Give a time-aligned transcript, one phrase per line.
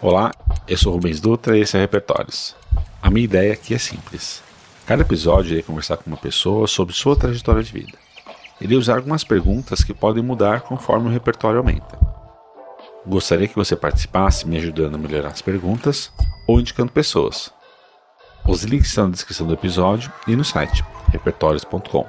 [0.00, 0.30] Olá,
[0.68, 2.54] eu sou Rubens Dutra e esse é Repertórios.
[3.02, 4.40] A minha ideia aqui é simples.
[4.86, 7.98] Cada episódio irei conversar com uma pessoa sobre sua trajetória de vida.
[8.60, 11.98] Irei usar algumas perguntas que podem mudar conforme o repertório aumenta.
[13.04, 16.12] Gostaria que você participasse me ajudando a melhorar as perguntas
[16.46, 17.52] ou indicando pessoas.
[18.46, 22.06] Os links estão na descrição do episódio e no site repertórios.com.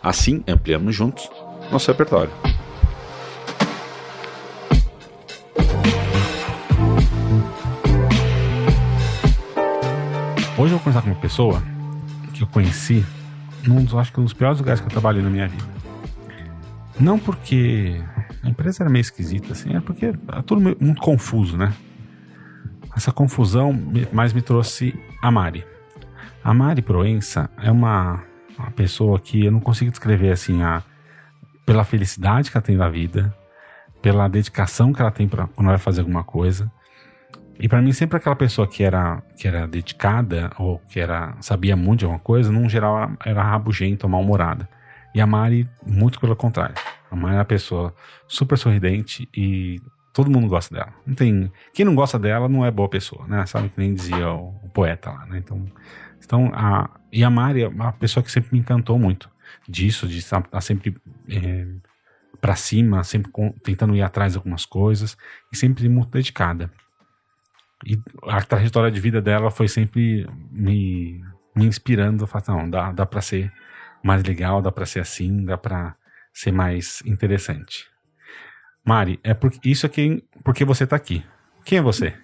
[0.00, 1.28] Assim ampliamos juntos
[1.72, 2.30] nosso repertório.
[10.58, 11.62] Hoje eu vou conversar com uma pessoa
[12.34, 13.06] que eu conheci
[13.64, 15.64] num dos, acho que um dos piores lugares que eu trabalhei na minha vida.
[16.98, 18.02] Não porque
[18.42, 21.72] a empresa era meio esquisita, assim, é porque é tudo muito confuso, né?
[22.96, 23.72] Essa confusão
[24.12, 25.64] mais me trouxe a Mari.
[26.42, 28.24] A Mari Proença é uma,
[28.58, 30.82] uma pessoa que eu não consigo descrever assim a,
[31.64, 33.32] pela felicidade que ela tem da vida,
[34.02, 36.68] pela dedicação que ela tem para quando vai fazer alguma coisa,
[37.58, 41.76] e para mim, sempre aquela pessoa que era, que era dedicada ou que era sabia
[41.76, 44.68] muito de alguma coisa, num geral era rabugenta mal-humorada.
[45.14, 46.76] E a Mari, muito pelo contrário.
[47.10, 47.94] A Mari é uma pessoa
[48.28, 49.80] super sorridente e
[50.12, 50.92] todo mundo gosta dela.
[51.04, 53.44] Não tem, quem não gosta dela não é boa pessoa, né?
[53.46, 55.38] Sabe que nem dizia o, o poeta lá, né?
[55.38, 55.64] Então,
[56.24, 59.28] então a, e a Mari é uma pessoa que sempre me encantou muito
[59.68, 60.96] disso, de estar, sempre
[61.28, 61.66] é,
[62.40, 63.32] para cima, sempre
[63.64, 65.16] tentando ir atrás de algumas coisas
[65.52, 66.70] e sempre muito dedicada.
[67.86, 71.22] E a trajetória de vida dela foi sempre me,
[71.54, 72.26] me inspirando.
[72.26, 73.52] Falar, não, dá, dá pra ser
[74.02, 75.94] mais legal, dá pra ser assim, dá pra
[76.32, 77.86] ser mais interessante.
[78.84, 81.24] Mari, é por, isso aqui porque você tá aqui.
[81.64, 82.14] Quem é você?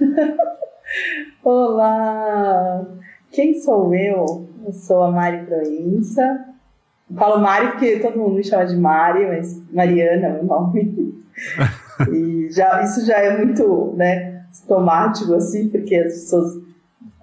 [1.44, 2.86] Olá!
[3.32, 4.48] Quem sou eu?
[4.64, 6.46] Eu sou a Mari Proença.
[7.16, 11.24] Falo Mari porque todo mundo me chama de Mari, mas Mariana é meu nome.
[12.12, 14.29] e já, isso já é muito, né?
[14.50, 16.62] Sintomático, assim, porque as pessoas,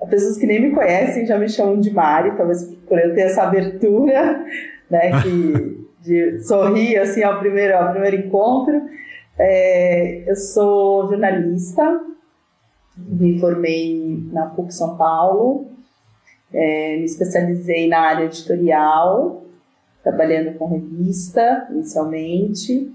[0.02, 3.22] as pessoas que nem me conhecem já me chamam de Mari, talvez por eu ter
[3.22, 4.46] essa abertura,
[4.90, 8.82] né, que, de sorrir, assim, ao primeiro, ao primeiro encontro.
[9.38, 12.02] É, eu sou jornalista,
[12.98, 15.68] me formei na PUC São Paulo,
[16.52, 19.44] é, me especializei na área editorial,
[20.04, 22.92] trabalhando com revista, inicialmente,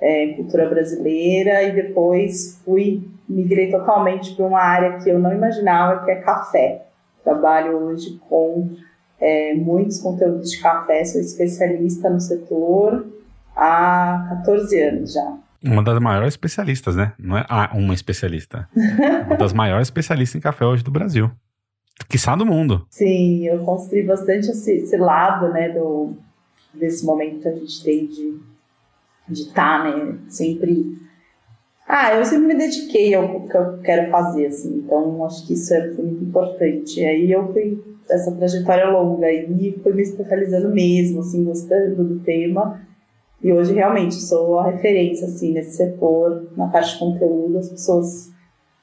[0.00, 6.04] é, cultura brasileira, e depois fui migrei totalmente para uma área que eu não imaginava,
[6.04, 6.86] que é café.
[7.22, 8.70] Trabalho hoje com
[9.20, 13.06] é, muitos conteúdos de café, sou especialista no setor
[13.54, 15.38] há 14 anos já.
[15.62, 17.12] Uma das maiores especialistas, né?
[17.18, 18.68] Não é ah, uma especialista.
[19.26, 21.30] uma das maiores especialistas em café hoje do Brasil.
[22.08, 22.86] Quiçá do mundo.
[22.88, 26.14] Sim, eu construí bastante esse, esse lado, né, do,
[26.72, 28.40] desse momento que a gente tem de
[29.42, 30.98] estar, tá, né, sempre
[31.92, 35.74] ah, eu sempre me dediquei ao que eu quero fazer, assim, então acho que isso
[35.74, 37.00] é muito importante.
[37.00, 42.20] E aí eu fui, essa trajetória longa, e fui me especializando mesmo, assim, gostando do
[42.20, 42.80] tema.
[43.42, 48.30] E hoje realmente sou a referência, assim, nesse setor, na parte de conteúdo, as pessoas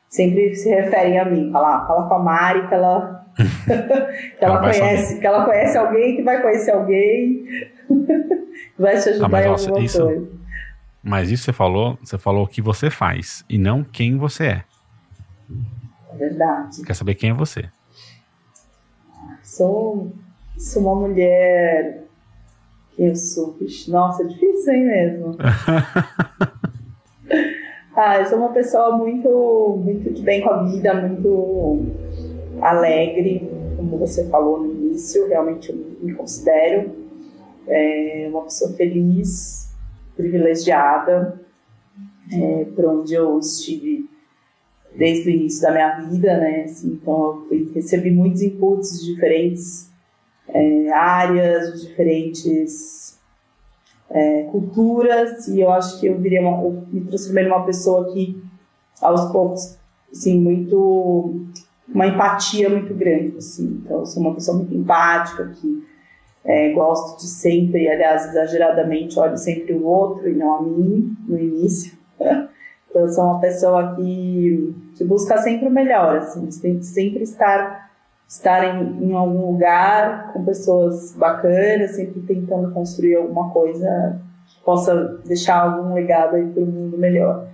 [0.10, 4.56] sempre se referem a mim, fala, ah, fala com a Mari que ela, que ela,
[4.56, 7.46] ela conhece, que ela conhece alguém que vai conhecer alguém,
[8.78, 10.04] vai te ajudar ah, em alguma isso...
[10.04, 10.37] coisa.
[11.08, 14.64] Mas isso você falou, você falou o que você faz e não quem você é.
[16.12, 16.84] É verdade.
[16.84, 17.70] Quer saber quem é você?
[19.42, 20.12] Sou,
[20.58, 22.04] sou uma mulher
[22.92, 23.58] que eu sou.
[23.88, 25.38] Nossa, é difícil, hein mesmo?
[27.96, 31.86] ah, eu sou uma pessoa muito, muito de bem com a vida, muito
[32.62, 36.92] alegre, como você falou no início, realmente eu me considero
[37.66, 39.67] é, uma pessoa feliz,
[40.18, 41.40] privilegiada,
[42.34, 44.10] é, por onde eu estive
[44.94, 46.64] desde o início da minha vida, né?
[46.64, 49.90] Assim, então eu recebi muitos inputs de diferentes
[50.50, 53.18] é, áreas, de diferentes
[54.10, 58.42] é, culturas, e eu acho que eu, virei uma, eu me transformei numa pessoa que,
[59.02, 59.78] aos poucos,
[60.12, 61.46] assim, muito
[61.88, 63.82] uma empatia muito grande, assim.
[63.84, 65.86] Então eu sou uma pessoa muito empática que
[66.48, 71.38] é, gosto de sempre, aliás, exageradamente, olho sempre o outro e não a mim no
[71.38, 71.98] início.
[72.18, 76.50] então, eu sou uma pessoa que, que busca sempre o melhor, assim,
[76.82, 77.92] sempre estar,
[78.26, 85.20] estar em, em algum lugar com pessoas bacanas, sempre tentando construir alguma coisa que possa
[85.26, 87.46] deixar algum legado aí para o mundo melhor.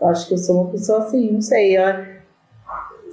[0.00, 1.82] Eu acho que eu sou uma pessoa assim, não sei, eu,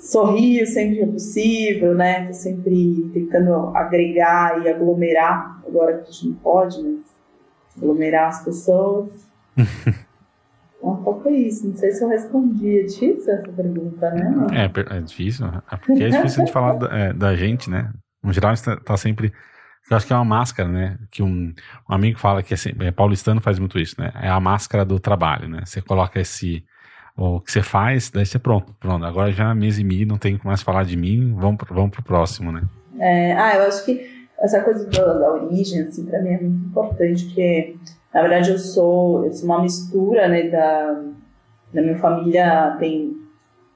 [0.06, 2.28] sorrio sempre que é possível, né?
[2.28, 7.06] Tô sempre tentando agregar e aglomerar, agora que a gente não pode, mas
[7.78, 9.28] aglomerar as pessoas.
[10.81, 11.68] um pouco isso.
[11.68, 12.80] Não sei se eu respondi.
[12.80, 14.48] É difícil essa pergunta, né?
[14.54, 15.48] É, é difícil.
[15.48, 17.92] É porque é difícil a gente falar da, é, da, gente, né?
[18.24, 19.34] No geral, a gente tá, tá, sempre.
[19.90, 20.98] Eu acho que é uma máscara, né?
[21.12, 21.54] Que um,
[21.90, 24.12] um amigo fala que é, é, paulistano faz muito isso, né?
[24.16, 25.63] É a máscara do trabalho, né?
[25.66, 26.63] Você coloca esse.
[27.18, 29.06] O que você faz, daí você pronto, pronto.
[29.06, 32.04] Agora já mês e meio, não tem mais falar de mim, vamos, pro, vamos pro
[32.04, 32.64] próximo, né?
[33.00, 34.06] É, ah, eu acho que
[34.40, 37.76] essa coisa da, da origem, assim, pra mim é muito importante, porque
[38.16, 41.04] na verdade, eu sou, eu sou uma mistura, né, da,
[41.74, 43.14] da minha família tem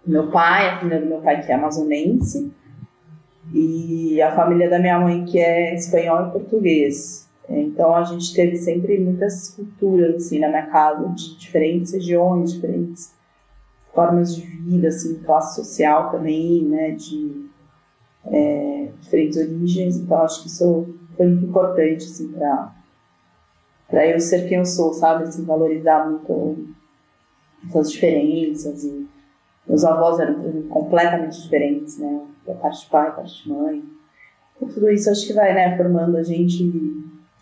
[0.07, 2.49] meu pai, a filha do meu pai que é amazonense,
[3.53, 7.27] e a família da minha mãe que é espanhol e português.
[7.49, 13.13] Então a gente teve sempre muitas culturas assim na minha casa, de diferentes regiões, diferentes
[13.93, 17.49] formas de vida, assim, classe social também, né, de
[18.25, 19.97] é, diferentes origens.
[19.97, 22.75] Então acho que isso foi muito importante assim para
[23.89, 25.23] para eu ser quem eu sou, sabe?
[25.23, 26.67] Assim, valorizar muito
[27.67, 28.83] essas diferenças.
[28.83, 29.07] E
[29.67, 32.21] meus avós eram, completamente diferentes, né?
[32.45, 33.83] Da parte de pai, da parte de mãe.
[34.55, 36.63] Então, tudo isso acho que vai, né, formando a gente.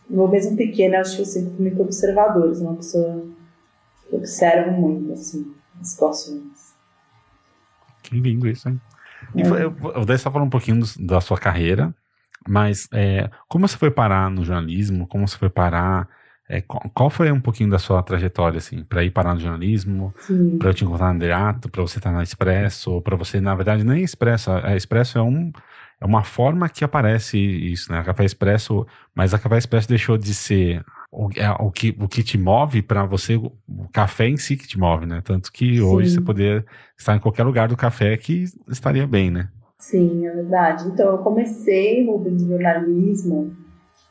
[0.10, 3.26] No mesmo pequeno, acho que eu sempre fui muito observadora, uma pessoa
[4.08, 6.75] que observa muito, assim, as situações.
[8.03, 8.79] Que lindo isso, hein?
[9.35, 9.39] É.
[9.39, 11.94] E eu, eu, eu estava falando um pouquinho do, da sua carreira,
[12.47, 15.07] mas é, como você foi parar no jornalismo?
[15.07, 16.07] Como você foi parar
[16.50, 20.13] é, qual foi um pouquinho da sua trajetória, assim, para ir parar no jornalismo,
[20.57, 23.83] para eu te encontrar no Deato, para você estar na Expresso, para você, na verdade,
[23.83, 25.51] nem Expresso, a Expresso é, um,
[26.00, 28.00] é uma forma que aparece isso, né?
[28.00, 32.07] A Café Expresso, mas a Café Expresso deixou de ser o, é, o, que, o
[32.07, 33.51] que te move para você, o
[33.92, 35.21] café em si que te move, né?
[35.24, 35.81] Tanto que Sim.
[35.81, 36.65] hoje você poder
[36.98, 39.50] estar em qualquer lugar do café que estaria bem, né?
[39.80, 40.88] Sim, é verdade.
[40.88, 43.56] Então, eu comecei o jornalismo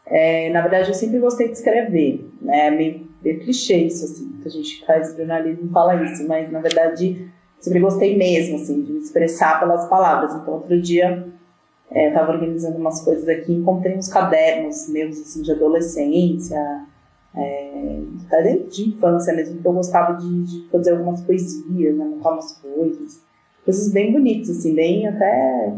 [0.06, 2.68] é, na verdade, eu sempre gostei de escrever, né?
[2.68, 6.60] É meio, meio clichê isso, assim, que a gente faz jornalismo fala isso, mas na
[6.60, 7.28] verdade
[7.58, 10.32] sempre gostei mesmo, assim, de me expressar pelas palavras.
[10.34, 11.26] Então, outro dia
[11.90, 16.86] é, eu estava organizando umas coisas aqui, encontrei uns cadernos meus, assim, de adolescência,
[17.34, 18.00] é,
[18.70, 23.22] de infância mesmo, que eu gostava de, de fazer algumas poesias, né, anotar umas coisas,
[23.64, 25.74] coisas bem bonitas, assim, bem até,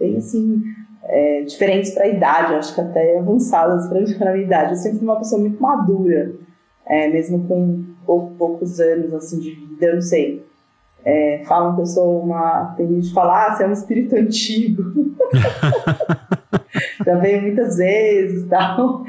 [0.00, 0.62] bem assim,
[1.04, 4.72] é, diferentes para a idade, acho que até avançadas para a minha idade.
[4.72, 6.34] Eu sempre fui uma pessoa muito madura,
[6.86, 10.44] é, mesmo com poucos, poucos anos assim, de vida, eu não sei.
[11.04, 12.74] É, falam que eu sou uma.
[12.76, 14.82] Tem gente que fala, ah, você é um espírito antigo.
[17.04, 19.04] Já veio muitas vezes e tal.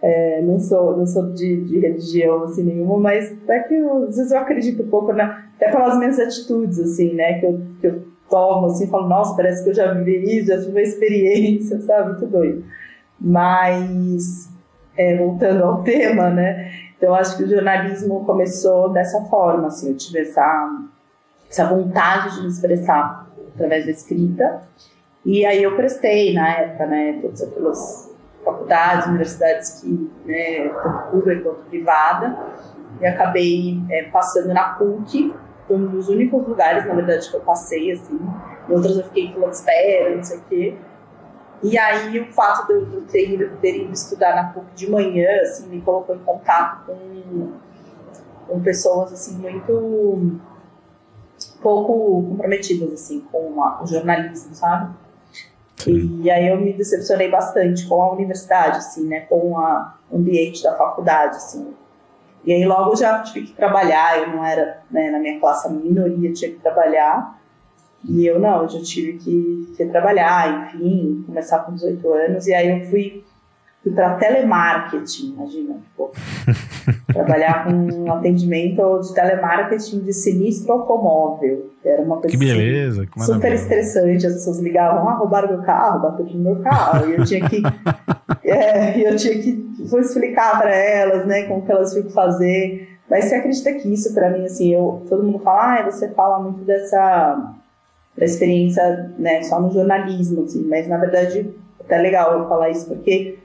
[0.00, 4.16] É, não sou, não sou de, de, religião assim nenhuma, mas até que eu, às
[4.16, 7.40] vezes eu acredito um pouco na, até pelas minhas atitudes, assim, né?
[7.40, 10.58] Que eu, que eu tomo assim, falo, nossa, parece que eu já vivi isso, já
[10.58, 12.10] tive uma experiência, sabe?
[12.10, 12.64] Muito doido.
[13.20, 14.48] Mas,
[14.96, 16.70] é, voltando ao tema, né?
[16.96, 20.68] Então, acho que o jornalismo começou dessa forma, assim, eu tive essa,
[21.48, 24.62] essa vontade de me expressar através da escrita.
[25.24, 31.42] E aí eu prestei, na época, né, todas aquelas faculdades, universidades que, né, tanto pública
[31.42, 32.38] quanto privada,
[33.00, 35.34] e acabei é, passando na PUC,
[35.70, 38.18] um dos únicos lugares, na verdade, que eu passei, assim.
[38.68, 40.78] Em outras eu fiquei em espera, não sei o quê.
[41.62, 45.28] E aí o fato de eu ter ido, ter ido estudar na PUC de manhã,
[45.42, 47.52] assim, me colocou em contato com,
[48.46, 50.40] com pessoas, assim, muito
[51.60, 54.94] pouco comprometidas, assim, com a, o jornalismo, sabe?
[55.86, 59.20] E aí eu me decepcionei bastante com a universidade, assim, né?
[59.20, 61.72] Com o ambiente da faculdade, assim.
[62.44, 65.70] E aí logo já tive que trabalhar, eu não era, né, na minha classe, a
[65.70, 67.38] minoria tinha que trabalhar.
[68.08, 72.46] E eu não, eu já tive que, que trabalhar, enfim, começar com 18 anos.
[72.46, 73.24] E aí eu fui,
[73.82, 76.12] fui para telemarketing, imagina, tipo,
[77.12, 81.70] trabalhar com um atendimento de telemarketing de sinistro automóvel.
[81.84, 84.26] Era uma coisa que beleza, assim, super estressante.
[84.26, 87.08] As pessoas ligavam, ah, roubaram meu carro, bateram no meu carro.
[87.08, 87.62] E eu tinha que,
[88.44, 92.88] é, eu tinha que vou explicar para elas, né, como que elas tinham que fazer.
[93.08, 96.40] Mas você acredita que isso para mim, assim, eu, todo mundo fala, ah, você fala
[96.40, 97.54] muito dessa
[98.16, 102.70] da experiência, né, só no jornalismo, assim, mas na verdade é até legal eu falar
[102.70, 103.38] isso porque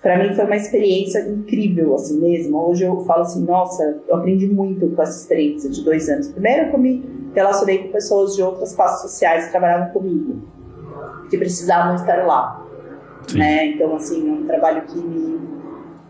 [0.00, 2.68] para mim foi uma experiência incrível, assim mesmo.
[2.68, 6.28] Hoje eu falo assim, nossa, eu aprendi muito com essa experiência de dois anos.
[6.28, 10.42] Primeiro eu me relacionei com pessoas de outras classes sociais que trabalhavam comigo,
[11.30, 12.66] que precisavam estar lá,
[13.34, 13.66] né?
[13.66, 15.58] Então assim, é um trabalho que me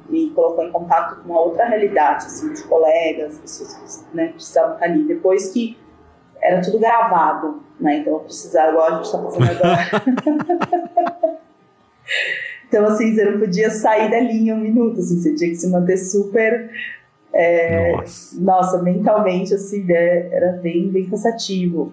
[0.09, 4.75] me colocou em contato com uma outra realidade, assim, de colegas, pessoas que né, precisavam
[4.75, 5.05] estar ali.
[5.07, 5.79] Depois que
[6.41, 7.99] era tudo gravado, né?
[7.99, 11.43] Então eu precisava, igual a gente está fazendo agora.
[12.69, 15.69] Então, assim, você não podia sair da linha um minuto, assim, você tinha que se
[15.69, 16.71] manter super
[17.33, 18.41] É, nossa.
[18.41, 18.83] nossa.
[18.83, 21.93] mentalmente, assim, né, era bem, bem cansativo.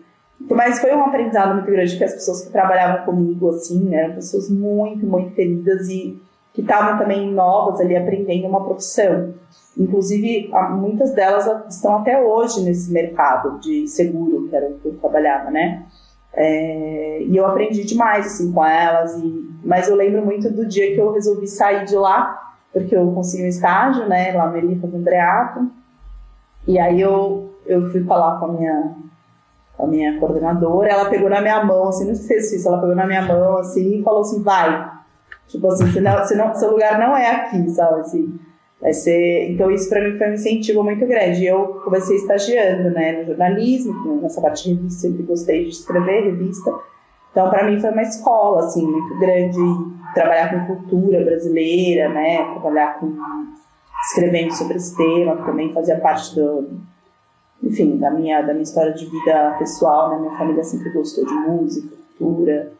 [0.49, 4.49] Mas foi um aprendizado muito grande, porque as pessoas que trabalhavam comigo, assim, eram pessoas
[4.49, 6.19] muito, muito queridas e
[6.53, 9.33] que estavam também novas ali aprendendo uma profissão.
[9.77, 14.93] Inclusive, muitas delas estão até hoje nesse mercado de seguro, que era o que eu
[14.93, 15.85] trabalhava, né?
[16.35, 19.17] É, e eu aprendi demais, assim, com elas.
[19.17, 23.11] E, mas eu lembro muito do dia que eu resolvi sair de lá, porque eu
[23.13, 25.69] consegui um estágio, né, lá no do Andreato.
[26.67, 28.95] E aí eu, eu fui falar com a minha
[29.77, 32.79] com a minha coordenadora, ela pegou na minha mão, assim, não sei se isso, ela
[32.79, 34.89] pegou na minha mão, assim, e falou assim, vai.
[35.47, 38.39] Tipo assim, senão, seu lugar não é aqui, sabe, assim.
[38.85, 39.49] Vai ser...
[39.49, 41.43] Então isso para mim foi um incentivo muito grande.
[41.43, 46.71] Eu comecei estagiando, né, no jornalismo, nessa parte de revista, sempre gostei de escrever revista.
[47.31, 49.57] Então para mim foi uma escola, assim, muito grande,
[50.13, 53.11] trabalhar com cultura brasileira, né, trabalhar com...
[54.03, 56.85] escrevendo sobre esse tema, que também fazia parte do
[57.63, 60.19] enfim, da minha, da minha história de vida pessoal, né?
[60.19, 62.71] Minha família sempre gostou de música, cultura.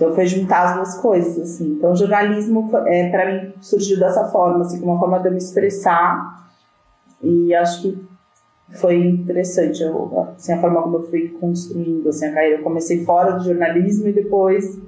[0.00, 1.72] Então foi juntar as duas coisas, assim.
[1.72, 5.32] Então o jornalismo, é, para mim, surgiu dessa forma, assim, como uma forma de eu
[5.32, 6.48] me expressar.
[7.22, 8.08] E acho que
[8.80, 12.56] foi interessante, eu, assim, a forma como eu fui construindo assim, a carreira.
[12.56, 14.80] Eu comecei fora do jornalismo e depois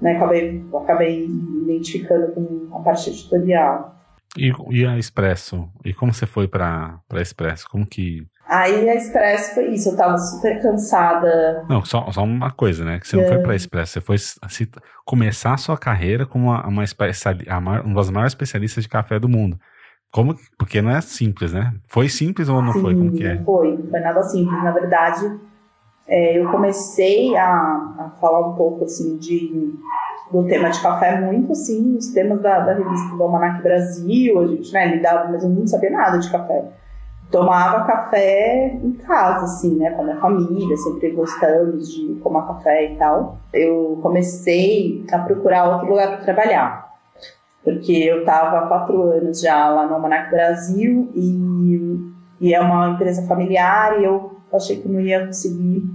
[0.00, 3.94] né, acabei, acabei me identificando com a parte editorial.
[4.38, 5.68] E, e a Expresso?
[5.84, 7.68] E como você foi para Expresso?
[7.68, 11.64] Como que Aí a Expresso foi isso, eu tava super cansada.
[11.68, 12.98] Não, só, só uma coisa, né?
[12.98, 14.66] Que você não foi pra Expresso, você foi assim,
[15.06, 19.28] começar a sua carreira como uma, uma, uma, uma das maiores especialistas de café do
[19.28, 19.56] mundo.
[20.12, 21.72] Como, porque não é simples, né?
[21.86, 22.94] Foi simples ou não Sim, foi?
[22.96, 23.38] Como que é?
[23.38, 24.64] Foi, não foi nada simples.
[24.64, 25.38] Na verdade,
[26.08, 29.72] é, eu comecei a, a, falar um pouco assim de,
[30.32, 34.46] do tema de café muito assim, os temas da, da revista do Almanac Brasil, a
[34.48, 36.79] gente né, lidava, mas eu não sabia nada de café
[37.30, 42.92] tomava café em casa, assim, né, com a minha família, sempre gostamos de tomar café
[42.92, 43.38] e tal.
[43.52, 46.92] Eu comecei a procurar outro lugar para trabalhar,
[47.62, 52.10] porque eu estava há quatro anos já lá no Almanac Brasil e,
[52.40, 55.88] e é uma empresa familiar e eu achei que não ia conseguir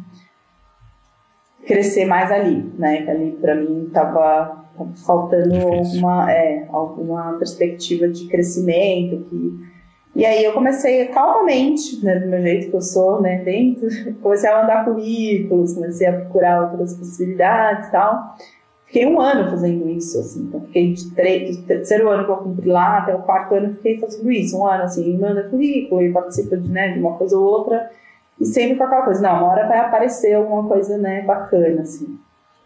[1.67, 4.63] crescer mais ali, né, que ali para mim estava
[5.05, 9.74] faltando alguma, é, alguma perspectiva de crescimento que
[10.15, 13.87] e aí eu comecei calmamente, né, do meu jeito que eu sou, né, dentro,
[14.23, 18.37] comecei a mandar currículos, comecei a procurar outras possibilidades e tal.
[18.85, 22.69] Fiquei um ano fazendo isso, assim, então fiquei de três, terceiro ano que eu cumpri
[22.69, 26.55] lá até o quarto ano fiquei fazendo isso, um ano assim, manda currículo e participa
[26.55, 27.91] de, né, de uma coisa ou outra,
[28.39, 32.17] e sempre com aquela coisa, não, uma hora vai aparecer alguma coisa, né, bacana, assim.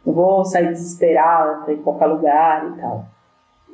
[0.06, 3.06] Não vou sair desesperada para ir em qualquer lugar e tal.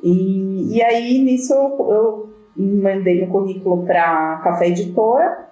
[0.02, 5.48] E, e aí, nisso, eu, eu mandei meu currículo para Café Editora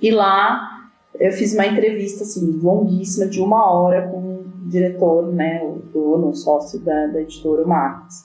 [0.00, 5.62] e lá eu fiz uma entrevista assim longuíssima de uma hora com o diretor, né,
[5.62, 8.24] o dono, o sócio da, da editora Marcos.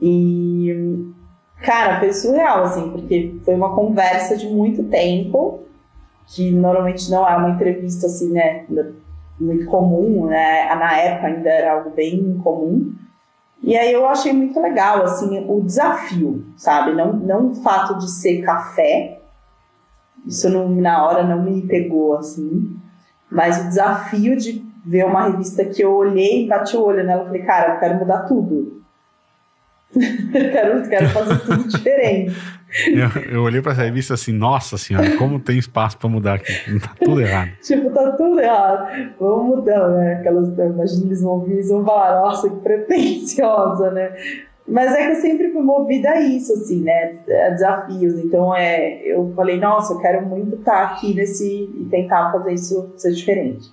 [0.00, 1.12] E
[1.62, 5.60] cara, foi surreal assim, porque foi uma conversa de muito tempo
[6.26, 8.64] que normalmente não é uma entrevista assim, né,
[9.40, 10.72] muito comum, né?
[10.74, 12.92] Na época ainda era algo bem comum.
[13.62, 16.92] E aí eu achei muito legal, assim, o desafio, sabe?
[16.92, 19.20] Não, não o fato de ser café,
[20.26, 22.76] isso não, na hora não me pegou, assim,
[23.30, 27.22] mas o desafio de ver uma revista que eu olhei e bati o olho nela
[27.22, 28.82] e falei, cara, eu quero mudar tudo.
[30.32, 32.34] quero, quero fazer tudo diferente.
[32.86, 36.52] Eu, eu olhei para essa revista assim, nossa senhora, como tem espaço para mudar aqui?
[36.80, 37.50] Tá tudo errado.
[37.62, 39.14] tipo, tá tudo errado.
[39.18, 40.14] Vamos mudar, né?
[40.14, 44.12] Aquelas, imagina eles vão vir e vão falar, nossa, que pretensiosa, né?
[44.68, 47.18] Mas é que eu sempre fui movida a isso, assim, né?
[47.46, 48.14] A desafios.
[48.20, 52.92] Então, é, eu falei, nossa, eu quero muito estar aqui nesse e tentar fazer isso
[52.96, 53.68] ser diferente.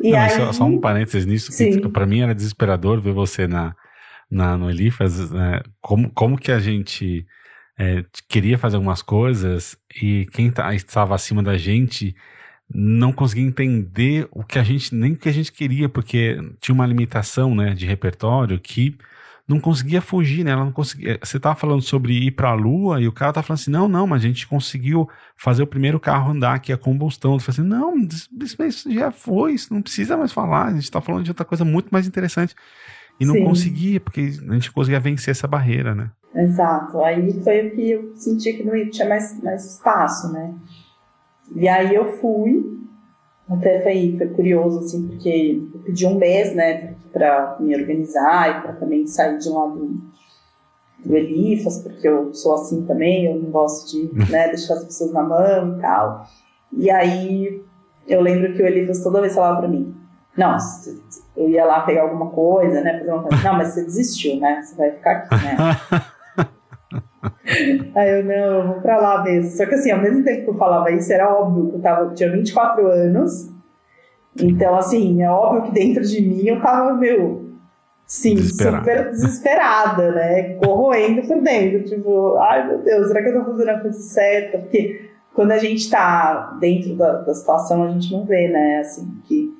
[0.00, 0.30] E Não, aí...
[0.30, 1.80] só, só, um parênteses nisso, Sim.
[1.80, 3.74] que para mim era desesperador ver você na,
[4.30, 5.60] na, no Elifas, né?
[5.80, 7.26] como, como que a gente
[7.82, 12.14] é, queria fazer algumas coisas e quem tá, estava acima da gente
[12.72, 16.74] não conseguia entender o que a gente nem o que a gente queria porque tinha
[16.74, 18.96] uma limitação né de repertório que
[19.48, 23.00] não conseguia fugir né ela não conseguia você estava falando sobre ir para a lua
[23.00, 25.98] e o cara tá falando assim não não mas a gente conseguiu fazer o primeiro
[25.98, 27.34] carro andar que é a combustão.
[27.34, 30.84] Eu falei assim não isso, isso já foi isso não precisa mais falar a gente
[30.84, 32.54] está falando de outra coisa muito mais interessante.
[33.20, 33.44] E não Sim.
[33.44, 37.02] conseguia porque a gente conseguia vencer essa barreira né Exato.
[37.02, 40.54] Aí foi o que eu senti que não tinha mais, mais espaço, né?
[41.54, 42.80] E aí eu fui,
[43.50, 48.62] até foi, foi curioso, assim, porque eu pedi um mês, né, para me organizar e
[48.62, 50.00] para também sair de lá do,
[51.04, 55.12] do Elifas, porque eu sou assim também, eu não gosto de né, deixar as pessoas
[55.12, 56.26] na mão e tal.
[56.72, 57.62] E aí
[58.08, 59.94] eu lembro que o Elifas toda vez falava para mim,
[60.34, 60.56] não,
[61.36, 64.62] eu ia lá pegar alguma coisa, né, fazer uma coisa, não, mas você desistiu, né,
[64.62, 65.56] você vai ficar aqui, né.
[67.94, 69.50] Aí eu, não, eu vou pra lá mesmo.
[69.50, 72.14] Só que assim, ao mesmo tempo que eu falava isso, era óbvio que eu tava,
[72.14, 73.50] tinha 24 anos.
[74.40, 77.50] Então, assim, é óbvio que dentro de mim eu tava, meu,
[78.06, 78.78] sim, desesperada.
[78.78, 80.54] super desesperada, né?
[80.54, 81.84] Corroendo por dentro.
[81.84, 84.58] Tipo, ai meu Deus, será que eu tô fazendo a coisa certa?
[84.58, 88.78] Porque quando a gente tá dentro da, da situação, a gente não vê, né?
[88.78, 89.52] Assim, que,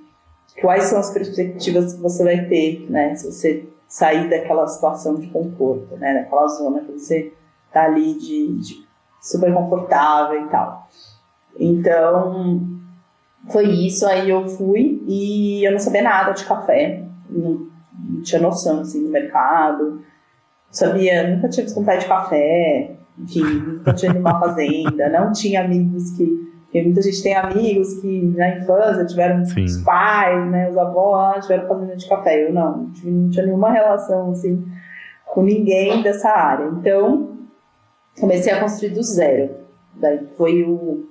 [0.60, 3.14] quais são as perspectivas que você vai ter, né?
[3.14, 6.14] Se você sair daquela situação de conforto, né?
[6.14, 7.32] Daquela zona que você
[7.72, 8.86] tá ali de, de
[9.20, 10.88] super confortável e tal.
[11.58, 12.60] Então,
[13.50, 14.06] foi isso.
[14.06, 19.04] Aí eu fui e eu não sabia nada de café, não, não tinha noção assim
[19.04, 20.02] do mercado,
[20.70, 25.32] sabia, nunca tinha visto um pé de café, enfim, nunca tinha ido numa fazenda, não
[25.32, 26.52] tinha amigos que.
[26.64, 29.62] Porque muita gente tem amigos que na infância tiveram Sim.
[29.62, 32.48] os pais, né, os avós, tiveram fazenda de café.
[32.48, 34.64] Eu não, não tinha nenhuma relação assim
[35.26, 36.64] com ninguém dessa área.
[36.68, 37.36] Então,
[38.18, 39.56] comecei a construir do zero.
[39.94, 41.04] Daí foi o,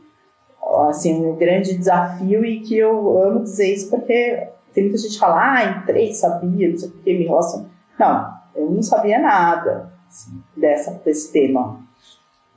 [0.89, 5.19] assim, um grande desafio e que eu amo dizer isso porque tem muita gente que
[5.19, 7.69] fala, ah, entrei, sabia, não sei o que, me relaciona.
[7.99, 11.79] Não, eu não sabia nada assim, dessa, desse tema.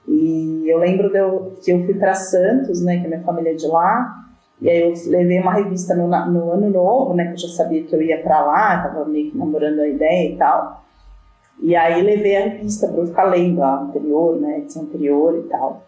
[0.06, 3.54] E eu lembro eu, que eu fui para Santos, né, que a minha família é
[3.54, 4.24] de lá,
[4.60, 7.82] e aí eu levei uma revista no, no ano novo, né, que eu já sabia
[7.82, 10.83] que eu ia para lá, tava meio que namorando a ideia e tal.
[11.60, 15.48] E aí levei a revista para eu ficar lendo a anterior, né, edição anterior e
[15.48, 15.84] tal.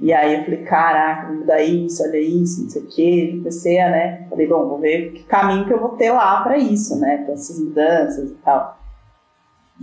[0.00, 3.34] E aí eu falei, caraca, vou mudar isso, olha isso, não sei o quê.
[3.38, 6.56] Comecei a, né, falei, bom, vou ver que caminho que eu vou ter lá para
[6.56, 8.78] isso, né, para essas mudanças e tal.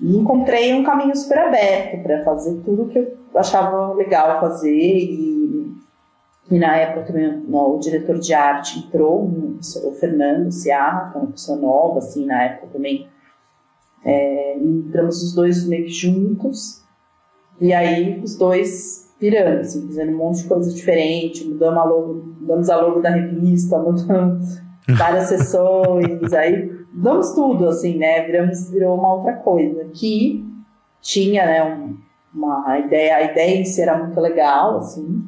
[0.02, 5.76] E encontrei um caminho super aberto para fazer tudo que eu achava legal fazer e,
[6.50, 11.32] e na época também o diretor de arte entrou, o Fernando Ciarra, que é uma
[11.32, 13.08] pessoa nova, assim, na época também
[14.04, 16.84] é, entramos os dois meio que juntos,
[17.60, 22.14] e aí os dois pirando, assim, fazendo um monte de coisa diferente, mudamos a logo,
[22.40, 24.62] mudamos a logo da revista, mudamos
[24.98, 28.26] várias sessões, aí mudamos tudo, assim, né?
[28.26, 29.86] Viramos, virou uma outra coisa.
[29.94, 30.46] Que
[31.02, 31.98] tinha, né, um,
[32.34, 35.22] uma ideia, a ideia em si era muito legal, assim,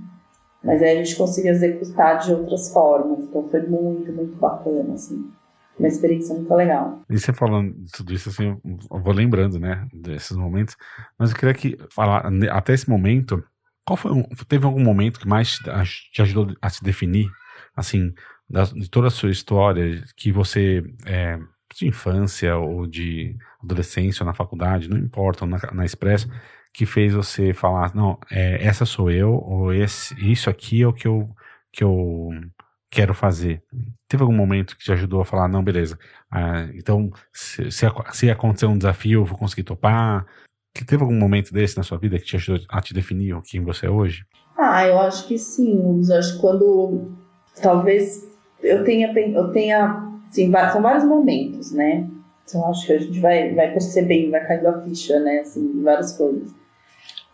[0.63, 5.29] mas aí a gente conseguia executar de outras formas, então foi muito, muito bacana, assim
[5.77, 7.01] uma experiência muito legal.
[7.09, 10.75] E você falando tudo isso, assim, eu vou lembrando, né, desses momentos,
[11.17, 13.43] mas eu queria que falar, até esse momento,
[13.85, 14.11] qual foi,
[14.47, 15.57] teve algum momento que mais
[16.11, 17.29] te ajudou a se definir,
[17.75, 18.13] assim,
[18.75, 21.39] de toda a sua história, que você, é,
[21.75, 26.29] de infância ou de adolescência ou na faculdade, não importa, ou na, na Expresso,
[26.73, 30.93] que fez você falar, não, é, essa sou eu, ou esse, isso aqui é o
[30.93, 31.29] que eu,
[31.71, 32.29] que eu
[32.91, 33.63] quero fazer.
[34.07, 35.97] Teve algum momento que te ajudou a falar, não, beleza,
[36.29, 40.25] ah, então se, se, se acontecer um desafio, eu vou conseguir topar?
[40.75, 43.63] Que teve algum momento desse na sua vida que te ajudou a te definir quem
[43.63, 44.25] você é hoje?
[44.57, 46.01] Ah, eu acho que sim.
[46.07, 47.11] Eu acho que quando
[47.61, 48.27] talvez
[48.61, 52.07] eu tenha, eu tenha, sim, são vários momentos, né?
[52.45, 55.39] Então acho que a gente vai, vai percebendo, vai caindo a ficha, né?
[55.39, 56.53] Assim, várias coisas.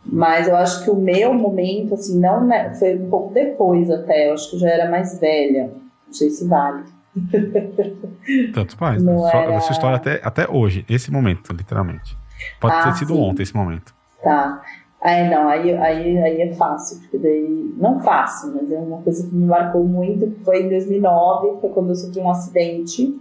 [0.10, 4.30] Mas eu acho que o meu momento, assim, não né, foi um pouco depois até.
[4.30, 5.72] Eu acho que eu já era mais velha.
[6.06, 6.84] Não sei se vale.
[8.54, 9.04] Tanto faz.
[9.04, 9.12] Né?
[9.12, 9.54] Não era...
[9.56, 12.18] Essa história até, até hoje, esse momento, literalmente.
[12.60, 13.20] Pode ah, ter sido sim.
[13.20, 13.94] ontem esse momento.
[14.24, 14.62] Tá.
[15.02, 17.74] Aí não, aí, aí, aí é fácil, porque daí.
[17.78, 21.70] Não fácil, mas é uma coisa que me marcou muito, que foi em 2009, foi
[21.70, 23.16] quando eu sofri um acidente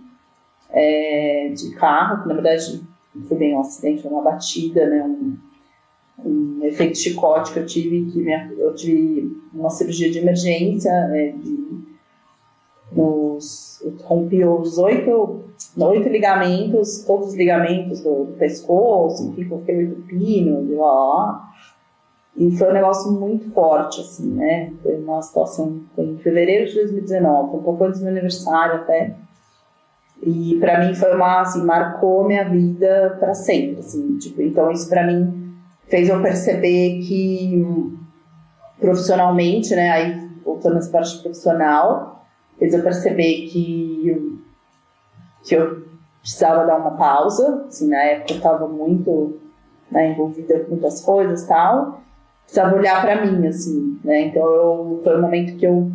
[0.71, 2.83] é, de carro, que na verdade
[3.29, 5.03] foi bem um acidente, foi uma batida, né?
[5.03, 5.37] Um,
[6.25, 11.35] um efeito chicote que eu tive, que minha, eu tive uma cirurgia de emergência, né,
[11.43, 11.67] de,
[12.93, 15.45] nos, rompi os oito,
[15.77, 21.53] oito ligamentos, todos os ligamentos do, do pescoço, enfim, coloquei oito pinos, lá, lá.
[22.37, 24.71] E foi um negócio muito forte, assim, né?
[24.83, 29.17] Foi uma situação, foi em fevereiro de 2019, um pouco antes do meu aniversário até.
[30.23, 34.89] E para mim foi uma, assim, marcou minha vida para sempre, assim, tipo, então isso
[34.89, 35.36] para mim
[35.89, 37.97] fez eu perceber que
[38.79, 42.25] profissionalmente, né, aí voltando essa parte profissional,
[42.59, 44.41] fez eu perceber que,
[45.45, 45.87] que eu
[46.21, 49.41] precisava dar uma pausa, assim, na época eu estava muito
[49.91, 52.01] né, envolvida com muitas coisas tal,
[52.45, 55.91] precisava olhar para mim, assim, né, então eu, foi um momento que eu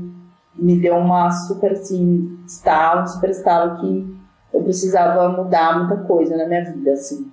[0.56, 4.16] me deu uma super, assim, estalo, super estalo que
[4.54, 7.32] eu precisava mudar muita coisa na minha vida, assim,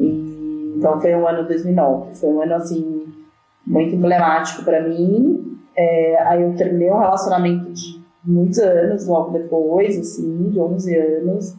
[0.00, 0.37] e
[0.78, 3.12] então foi um ano 2009, foi um ano assim
[3.66, 5.58] muito emblemático para mim.
[5.76, 11.56] É, aí eu terminei um relacionamento de muitos anos, logo depois, assim, de 11 anos.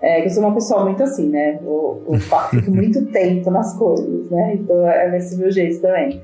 [0.00, 1.58] É, eu sou uma pessoa muito assim, né?
[1.62, 2.18] Eu, eu
[2.50, 4.54] fico muito tempo nas coisas, né?
[4.54, 6.22] Então é esse meu jeito também.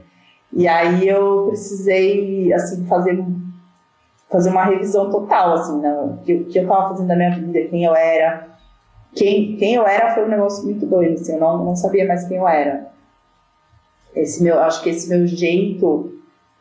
[0.52, 3.24] E aí eu precisei, assim, fazer,
[4.30, 6.18] fazer uma revisão total, assim, né?
[6.24, 8.53] que, que eu estava fazendo da minha vida, quem eu era.
[9.14, 12.26] Quem, quem eu era foi um negócio muito doido, assim, eu não, não sabia mais
[12.26, 12.92] quem eu era.
[14.14, 16.12] Esse meu, acho que esse meu jeito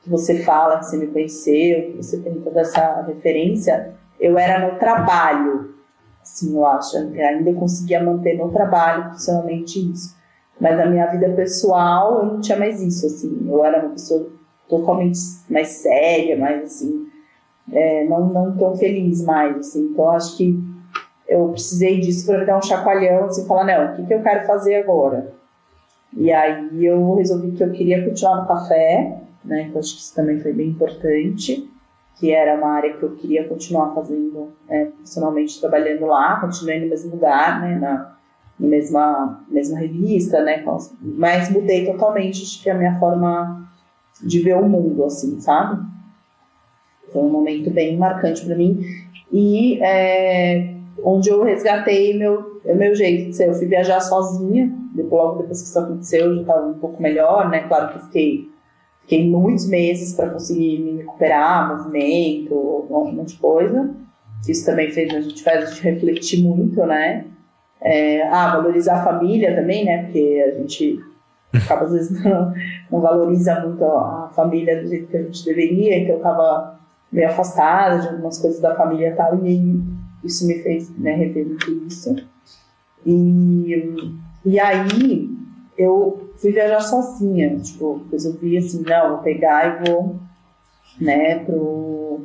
[0.03, 4.67] que você fala, que você me conheceu, que você tem toda essa referência, eu era
[4.67, 5.73] no trabalho,
[6.21, 6.97] assim, eu acho.
[6.97, 10.15] Eu ainda conseguia manter no trabalho profissionalmente isso.
[10.59, 13.47] Mas na minha vida pessoal, eu não tinha mais isso, assim.
[13.47, 14.29] Eu era uma pessoa
[14.67, 17.07] totalmente mais séria, mais, assim,
[17.71, 19.85] é, não, não tão feliz mais, assim.
[19.85, 20.72] Então, acho que
[21.27, 24.21] eu precisei disso para me dar um chacoalhão, assim, falar, não, o que, que eu
[24.21, 25.33] quero fazer agora?
[26.15, 30.01] E aí eu resolvi que eu queria continuar no café, né, que eu acho que
[30.01, 31.69] isso também foi bem importante,
[32.19, 36.89] que era uma área que eu queria continuar fazendo é, profissionalmente, trabalhando lá, continuei no
[36.89, 38.15] mesmo lugar, né, na,
[38.59, 40.63] na mesma, mesma revista, né,
[41.01, 43.67] mas mudei totalmente, acho que a minha forma
[44.21, 45.83] de ver o mundo, assim, sabe?
[47.11, 48.79] Foi um momento bem marcante para mim
[49.31, 53.49] e é, onde eu resgatei meu, meu jeito de ser.
[53.49, 54.71] Eu fui viajar sozinha,
[55.09, 57.61] logo depois que isso aconteceu, eu já estava um pouco melhor, né?
[57.67, 58.49] Claro que fiquei,
[59.01, 62.55] fiquei muitos meses para conseguir me recuperar, movimento,
[62.89, 63.95] um monte de coisa.
[64.47, 67.25] Isso também fez a gente faz a gente refletir muito, né?
[67.81, 70.03] É, ah, valorizar a família também, né?
[70.03, 70.99] Porque a gente
[71.53, 72.53] acaba às vezes não,
[72.91, 76.79] não valoriza muito a família do jeito que a gente deveria, então eu estava
[77.11, 79.81] meio afastada de algumas coisas da família e tal, e
[80.23, 82.15] isso me fez né, rever muito isso.
[83.05, 85.29] E, e aí
[85.77, 90.15] eu fui viajar sozinha, tipo, resolvi assim, não, vou pegar e vou,
[90.99, 92.21] né, pro,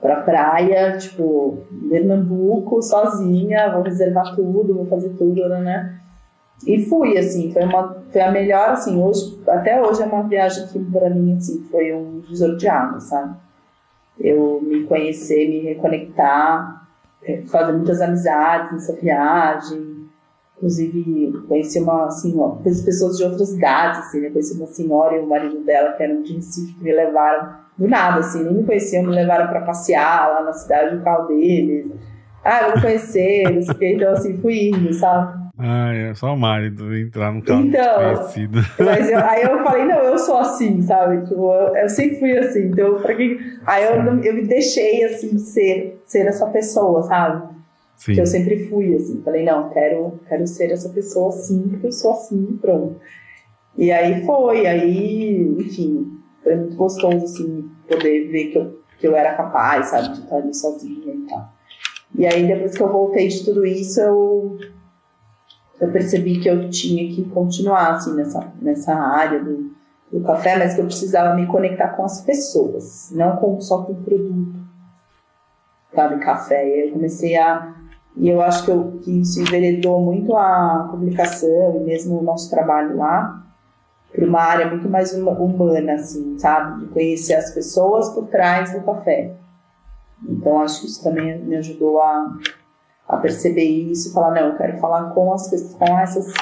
[0.00, 6.00] pra praia, tipo, Pernambuco, sozinha, vou reservar tudo, vou fazer tudo, né,
[6.66, 10.66] e fui, assim, foi, uma, foi a melhor, assim, hoje, até hoje é uma viagem
[10.68, 13.36] que pra mim, assim, foi um divisor de água, sabe?
[14.18, 16.83] Eu me conhecer, me reconectar,
[17.46, 19.94] fazer muitas amizades nessa viagem,
[20.56, 24.30] Inclusive, conheci uma senhora, pessoas de outras idades, assim, né?
[24.30, 27.88] Conheci uma senhora e o marido dela, que eram de Recife, que me levaram do
[27.88, 31.90] nada, assim, nem me conheciam, me levaram para passear lá na cidade, no carro deles.
[32.44, 35.44] Ah, vamos conhecer, não sei o que, então assim, fui indo, sabe?
[35.58, 38.60] Ah, é só o marido entrar no carro então, desconhecido.
[38.78, 41.26] Mas eu, aí eu falei, não, eu sou assim, sabe?
[41.26, 43.38] Tipo, eu, eu sempre fui assim, então pra que.
[43.66, 47.54] Aí eu, eu me deixei assim ser, ser essa pessoa, sabe?
[47.96, 48.14] Sim.
[48.14, 49.22] Que eu sempre fui, assim.
[49.22, 52.96] Falei, não, quero, quero ser essa pessoa assim, porque eu sou assim, pronto.
[53.76, 59.16] E aí foi, aí, enfim, foi muito gostoso, assim, poder ver que eu, que eu
[59.16, 61.52] era capaz, sabe, de estar ali sozinha e tal.
[62.16, 64.58] E aí, depois que eu voltei de tudo isso, eu,
[65.80, 69.72] eu percebi que eu tinha que continuar, assim, nessa, nessa área do,
[70.12, 73.92] do café, mas que eu precisava me conectar com as pessoas, não com, só com
[73.92, 74.63] o produto,
[75.94, 76.68] sabe, café.
[76.68, 77.74] E aí eu comecei a
[78.16, 82.48] e eu acho que, eu, que isso enveredou muito a publicação e mesmo o nosso
[82.48, 83.42] trabalho lá
[84.12, 86.84] para uma área muito mais humana, assim, sabe?
[86.84, 89.34] De conhecer as pessoas por trás do café.
[90.28, 92.38] Então, acho que isso também me ajudou a,
[93.08, 96.32] a perceber isso e falar, não, eu quero falar com as com essas,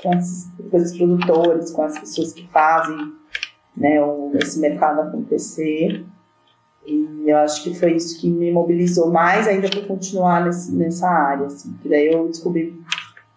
[0.00, 3.12] com esses, com esses produtores, com as pessoas que fazem
[3.76, 3.96] né,
[4.40, 6.06] esse mercado acontecer.
[6.86, 11.08] E eu acho que foi isso que me mobilizou mais ainda para continuar nesse, nessa
[11.08, 11.76] área, assim.
[11.82, 12.80] Que daí eu descobri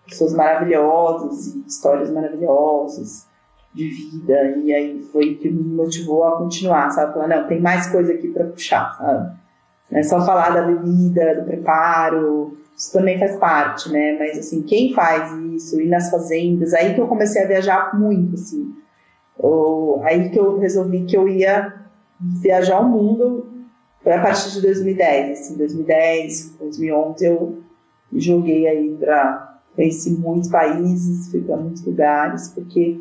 [0.08, 3.28] pessoas maravilhosas e histórias maravilhosas
[3.74, 4.58] de vida.
[4.64, 7.14] E aí foi que me motivou a continuar, sabe?
[7.14, 9.40] Falar, não, tem mais coisa aqui para puxar, sabe?
[9.92, 14.18] Não é só falar da bebida, do preparo, isso também faz parte, né?
[14.20, 18.36] Mas assim, quem faz isso, ir nas fazendas, aí que eu comecei a viajar muito,
[18.36, 18.74] assim.
[19.38, 21.79] Ou, aí que eu resolvi que eu ia
[22.20, 23.48] viajar o mundo
[24.04, 25.40] foi a partir de 2010.
[25.40, 27.60] Assim, 2010, 2011 eu
[28.14, 33.00] joguei aí para conheci muitos países, fui para muitos lugares, porque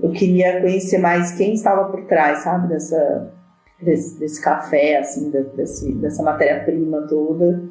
[0.00, 3.32] eu queria conhecer mais quem estava por trás, sabe, dessa
[3.80, 7.62] desse, desse café, assim, desse, dessa matéria-prima toda.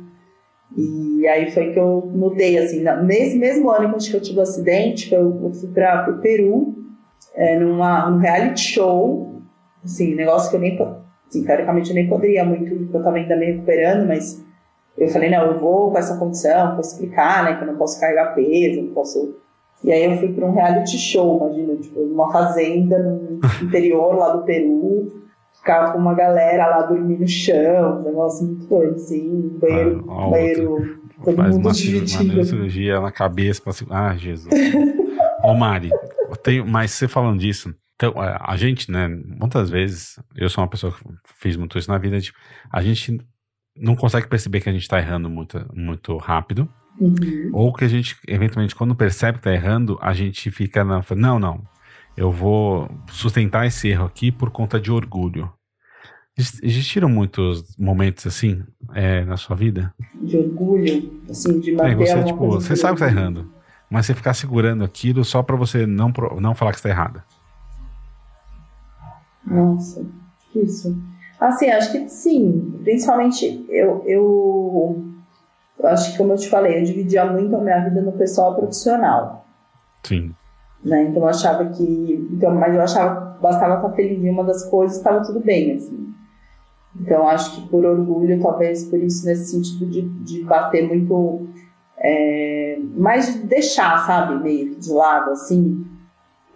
[0.76, 4.43] E aí foi que eu mudei, assim, nesse mesmo ano que eu tive o um
[4.43, 6.76] acidente, eu, fui para o Peru,
[7.34, 9.35] é, numa, num reality show
[9.86, 10.78] Assim, negócio que eu nem,
[11.30, 14.43] assim, teoricamente eu nem poderia muito, porque eu estava ainda me recuperando, mas
[14.98, 18.00] eu falei, não, eu vou com essa condição, vou explicar, né, que eu não posso
[18.00, 19.36] carregar peso, não posso,
[19.84, 24.36] E aí eu fui para um reality show, imagina, tipo, numa fazenda no interior lá
[24.36, 25.21] do Peru,
[25.54, 30.30] ficava com uma galera lá dormindo no chão, um negócio muito doido, assim, banheiro, ah,
[30.30, 32.34] banheiro todo Faz mundo uma, dividido.
[32.34, 33.74] Uma cirurgia na cabeça, pra...
[33.89, 34.54] ah, Jesus.
[35.43, 35.91] Ô Mari,
[36.43, 40.91] tenho, mas você falando disso, então, a gente, né, muitas vezes, eu sou uma pessoa
[40.91, 40.99] que
[41.39, 42.38] fiz muito isso na vida, tipo,
[42.69, 43.17] a gente
[43.75, 46.67] não consegue perceber que a gente está errando muito, muito rápido,
[46.99, 47.51] uhum.
[47.53, 51.39] ou que a gente, eventualmente, quando percebe que está errando, a gente fica na, não,
[51.39, 51.63] não,
[52.17, 55.51] eu vou sustentar esse erro aqui por conta de orgulho.
[56.38, 58.62] Existiram muitos momentos assim
[58.93, 59.93] é, na sua vida?
[60.21, 63.49] De orgulho, assim, de manter é, você, tipo, você sabe que está errando,
[63.89, 67.23] mas você ficar segurando aquilo só para você não, não falar que está errado.
[69.45, 70.05] Nossa,
[70.55, 70.95] isso.
[71.39, 72.79] Assim, acho que sim.
[72.84, 75.03] Principalmente eu, eu,
[75.79, 78.55] eu acho que, como eu te falei, eu dividia muito a minha vida no pessoal
[78.55, 79.45] profissional.
[80.03, 80.34] Sim.
[80.84, 81.03] Né?
[81.03, 82.27] Então eu achava que.
[82.31, 86.13] Então, mas eu achava bastava estar feliz em uma das coisas, estava tudo bem, assim.
[86.99, 91.47] Então acho que por orgulho, talvez por isso, nesse sentido de, de bater muito.
[91.97, 95.86] É, mais de deixar, sabe, meio de lado, assim,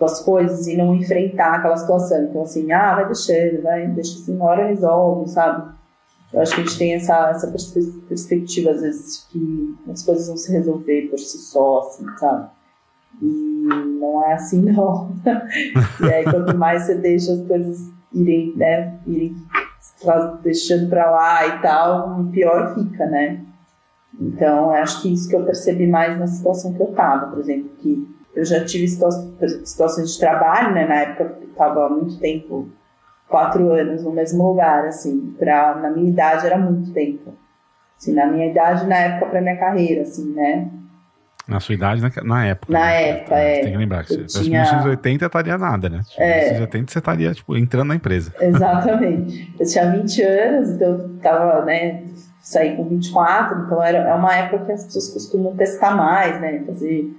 [0.05, 2.23] as coisas e não enfrentar aquela situação.
[2.23, 5.71] Então, assim, ah, vai deixando, vai, deixa assim, uma hora resolve, sabe?
[6.31, 7.47] Eu acho que a gente tem essa, essa
[8.07, 12.49] perspectiva, às vezes, que as coisas vão se resolver por si só, assim, sabe?
[13.21, 13.67] E
[13.99, 15.11] não é assim, não.
[16.01, 19.35] e aí, quanto mais você deixa as coisas irem, né, irem
[20.43, 23.43] deixando pra lá e tal, pior fica, né?
[24.19, 27.69] Então, acho que isso que eu percebi mais na situação que eu tava, por exemplo,
[27.77, 30.87] que eu já tive situações de trabalho, né?
[30.87, 32.69] Na época eu estava há muito tempo,
[33.27, 37.33] quatro anos no mesmo lugar, assim, pra, na minha idade era muito tempo.
[37.97, 40.69] Assim, na minha idade, na época, para minha carreira, assim, né?
[41.45, 42.71] Na sua idade, na, na época.
[42.71, 43.09] Na né?
[43.09, 43.61] época, é.
[43.61, 44.61] Tem que lembrar que se tinha...
[44.61, 46.01] 1980 estaria nada, né?
[46.03, 46.51] Se é.
[46.51, 48.33] 1980 você estaria, tipo, entrando na empresa.
[48.39, 49.53] Exatamente.
[49.59, 52.03] Eu tinha 20 anos, então eu tava, né,
[52.41, 56.63] saí com 24, então era, é uma época que as pessoas costumam testar mais, né?
[56.65, 57.11] Fazer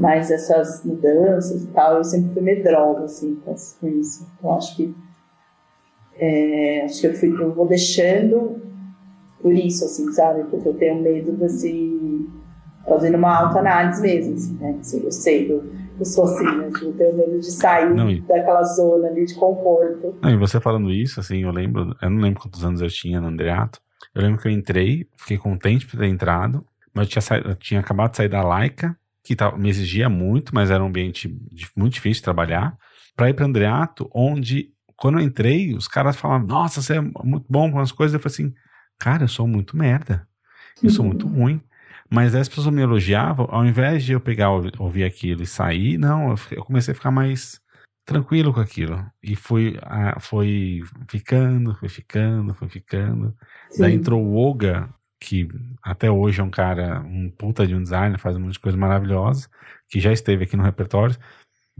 [0.00, 4.26] mais essas mudanças e tal, eu sempre fui medrosa, assim, com isso.
[4.38, 4.94] Então, acho que
[6.16, 8.60] é, acho que eu, fui, eu vou deixando
[9.42, 10.44] por isso, assim, sabe?
[10.44, 12.26] Porque eu tenho medo desse...
[12.86, 14.76] fazendo uma autoanálise mesmo, assim, né?
[14.80, 15.64] Assim, eu sei, eu,
[15.98, 16.70] eu sou assim, né?
[16.80, 18.22] Eu tenho medo de sair não, e...
[18.22, 20.14] daquela zona ali de conforto.
[20.22, 23.20] Não, e você falando isso, assim, eu lembro, eu não lembro quantos anos eu tinha
[23.20, 23.80] no Andreato,
[24.14, 27.38] eu lembro que eu entrei, fiquei contente por ter entrado, mas eu tinha, sa...
[27.38, 30.88] eu tinha acabado de sair da Laika, que tá, me exigia muito, mas era um
[30.88, 31.28] ambiente
[31.76, 32.76] muito difícil de trabalhar,
[33.16, 37.46] para ir para Andreato, onde, quando eu entrei, os caras falavam, nossa, você é muito
[37.48, 38.14] bom com as coisas.
[38.14, 38.54] Eu falei assim,
[38.98, 40.26] cara, eu sou muito merda,
[40.82, 41.60] eu sou muito ruim.
[42.12, 46.34] Mas as pessoas me elogiavam, ao invés de eu pegar, ouvir aquilo e sair, não,
[46.50, 47.60] eu comecei a ficar mais
[48.04, 49.06] tranquilo com aquilo.
[49.22, 49.76] E fui,
[50.18, 53.36] foi ficando, foi ficando, foi ficando.
[53.70, 53.82] Sim.
[53.82, 55.48] Daí entrou o Olga, que
[55.82, 58.80] até hoje é um cara, um puta de um designer, faz um monte de coisas
[58.80, 59.48] maravilosas,
[59.88, 61.16] que já esteve aqui no repertório,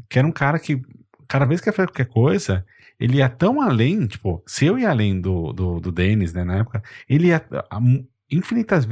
[0.08, 0.82] que era um cara que,
[1.26, 2.64] cada vez que ia fazer qualquer coisa,
[2.98, 6.82] ele ia tão além, tipo, se eu ia além do, do, do né, na época,
[7.08, 7.42] ele ia
[8.30, 8.86] infinitas,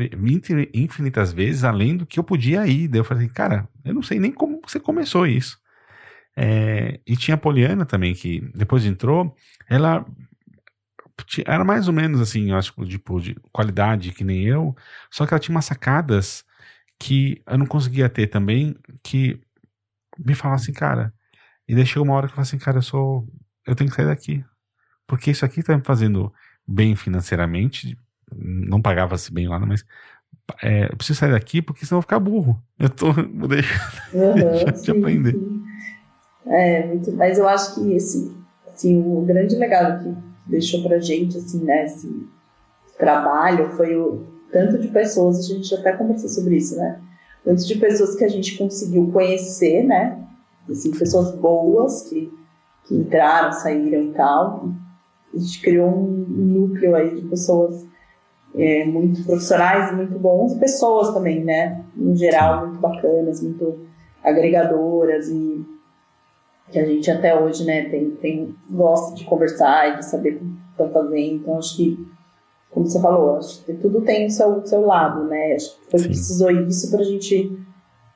[0.72, 2.88] infinitas vezes além do que eu podia ir.
[2.88, 5.58] Daí eu falei, cara, eu não sei nem como você começou isso.
[6.36, 9.34] É, e tinha a Poliana também, que depois entrou,
[9.68, 10.06] ela
[11.46, 14.74] era mais ou menos assim, eu acho, tipo, de qualidade que nem eu,
[15.10, 16.44] só que ela tinha umas sacadas
[16.98, 19.40] que eu não conseguia ter também, que
[20.18, 21.12] me falava assim, cara,
[21.68, 23.26] e deixou uma hora que eu falei assim, cara, eu sou,
[23.66, 24.44] eu tenho que sair daqui,
[25.06, 26.32] porque isso aqui tá me fazendo
[26.66, 27.96] bem financeiramente,
[28.30, 29.84] não pagava-se bem lá, mas
[30.62, 32.62] é, eu preciso sair daqui porque senão eu vou ficar burro.
[32.78, 35.32] Eu tô, deixar, uhum, deixar de aprender.
[35.32, 35.64] Sim.
[36.46, 38.34] É, muito, mas eu acho que esse,
[38.66, 42.26] assim, o grande legado que deixou pra gente, assim, né, esse
[42.98, 47.00] trabalho foi o tanto de pessoas, a gente até conversou sobre isso, né?
[47.44, 50.24] Tanto de pessoas que a gente conseguiu conhecer, né?
[50.68, 52.32] Assim, pessoas boas que,
[52.84, 54.70] que entraram, saíram e tal.
[55.32, 57.86] A gente criou um núcleo aí de pessoas
[58.54, 61.84] é, muito profissionais, muito bons, pessoas também, né?
[61.96, 63.86] Em geral, muito bacanas, muito
[64.24, 65.64] agregadoras e
[66.70, 70.38] que a gente até hoje, né, tem, tem, gosta de conversar e de saber o
[70.38, 71.36] que estão fazendo.
[71.36, 72.06] Então, acho que,
[72.70, 75.54] como você falou, acho que tudo tem o seu, seu lado, né?
[75.54, 77.58] Acho que foi, precisou isso para a gente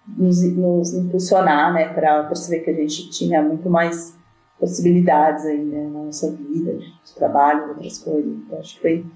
[0.06, 4.16] nos, nos impulsionar, né, para perceber que a gente tinha muito mais
[4.58, 8.30] possibilidades aí, né, na nossa vida, de trabalho, outras coisas.
[8.30, 9.06] Então, acho que foi,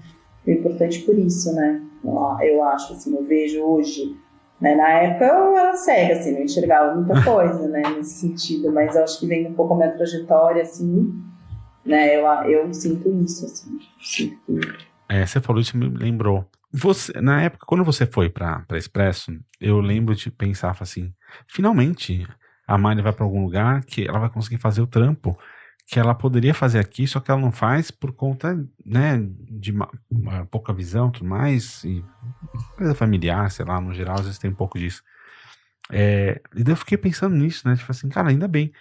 [0.43, 1.83] foi importante por isso, né?
[2.03, 4.17] Eu, eu acho, assim, eu vejo hoje
[4.59, 4.75] Né?
[4.75, 9.03] Na época eu era cega, assim, não enxergava muita coisa, né, nesse sentido, mas eu
[9.03, 11.13] acho que vem um pouco a minha trajetória, assim,
[11.85, 14.87] né, eu, eu sinto isso, assim, sinto que...
[15.09, 16.45] É, você falou isso me lembrou.
[16.73, 21.13] Você, na época, quando você foi para Expresso, eu lembro de pensar assim,
[21.47, 22.27] finalmente
[22.67, 25.37] a Mari vai para algum lugar que ela vai conseguir fazer o trampo
[25.87, 29.89] que ela poderia fazer aqui, só que ela não faz por conta, né, de uma,
[30.11, 32.03] uma pouca visão, tudo mais, e
[32.75, 35.01] coisa familiar, sei lá, no geral, às vezes tem um pouco disso.
[35.89, 38.73] É, e daí eu fiquei pensando nisso, né, tipo assim, cara, ainda bem.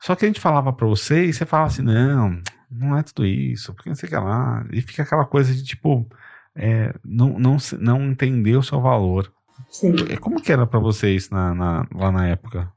[0.00, 3.24] Só que a gente falava para você e você falava assim, não, não é tudo
[3.24, 6.04] isso, porque não sei o que lá, e fica aquela coisa de tipo,
[6.56, 9.32] é, não, não, não entender o seu valor.
[9.70, 9.94] Sim.
[10.20, 12.72] Como que era para vocês na, na, lá na época?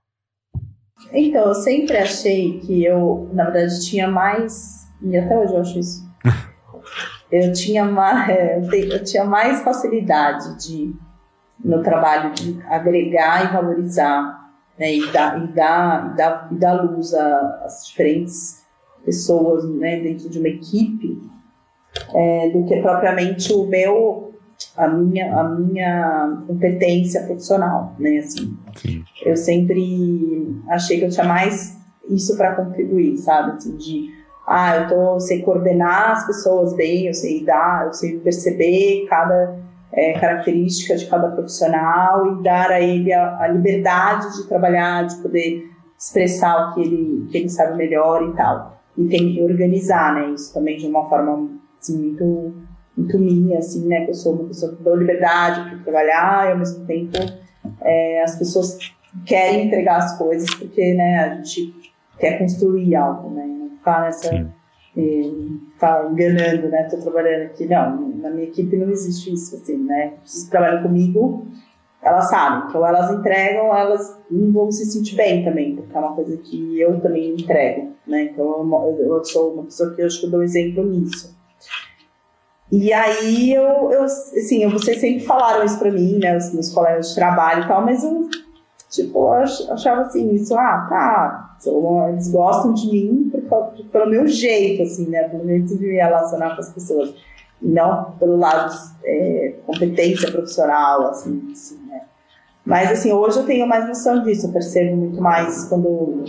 [1.11, 4.87] Então, eu sempre achei que eu, na verdade, tinha mais.
[5.01, 6.09] E até hoje eu acho isso.
[7.31, 10.95] eu tinha mais, é, eu tinha mais facilidade de,
[11.63, 16.73] no trabalho de agregar e valorizar, né, e dar, e dar, e dar, e dar
[16.81, 18.65] luz às diferentes
[19.03, 21.21] pessoas né, dentro de uma equipe,
[22.13, 24.24] é, do que propriamente o meu
[24.77, 28.17] a minha, a minha competência profissional, né?
[28.17, 29.03] Assim, Sim.
[29.25, 31.77] eu sempre achei que eu tinha mais
[32.09, 33.51] isso para contribuir, sabe?
[33.51, 34.09] Assim, de,
[34.47, 39.57] ah, eu tô, sei coordenar as pessoas bem, eu sei dar, eu sei perceber cada
[39.91, 45.15] é, característica de cada profissional e dar a ele a, a, liberdade de trabalhar, de
[45.21, 48.81] poder expressar o que ele, que ele sabe melhor e tal.
[48.97, 50.31] E tem que organizar, né?
[50.31, 52.53] Isso também de uma forma assim, muito
[52.97, 54.05] muito minha, assim, né?
[54.05, 57.17] Que eu sou uma pessoa que dou liberdade para trabalhar e ao mesmo tempo
[57.81, 58.77] é, as pessoas
[59.25, 61.73] querem entregar as coisas porque, né, a gente
[62.19, 63.45] quer construir algo, né?
[63.45, 64.53] Não ficar nessa.
[64.97, 66.83] E, tá enganando, né?
[66.83, 67.65] Tô trabalhando aqui.
[67.65, 70.13] Não, na minha equipe não existe isso, assim, né?
[70.23, 71.45] Vocês trabalham comigo,
[72.01, 76.15] elas sabem ou elas entregam, elas não vão se sentir bem também, porque é uma
[76.15, 78.23] coisa que eu também entrego, né?
[78.23, 81.35] Então eu, eu sou uma pessoa que eu acho que eu dou exemplo nisso.
[82.71, 87.09] E aí eu, eu assim, vocês sempre falaram isso pra mim, né, os meus colegas
[87.09, 88.27] de trabalho e tal, mas eu,
[88.89, 91.57] tipo, eu achava assim, isso, ah, tá,
[92.09, 96.55] eles gostam de mim por, pelo meu jeito, assim, né, pelo jeito de me relacionar
[96.55, 97.13] com as pessoas,
[97.61, 102.01] não pelo lado é, competência profissional, assim, assim, né.
[102.65, 106.23] Mas, assim, hoje eu tenho mais noção disso, eu percebo muito mais quando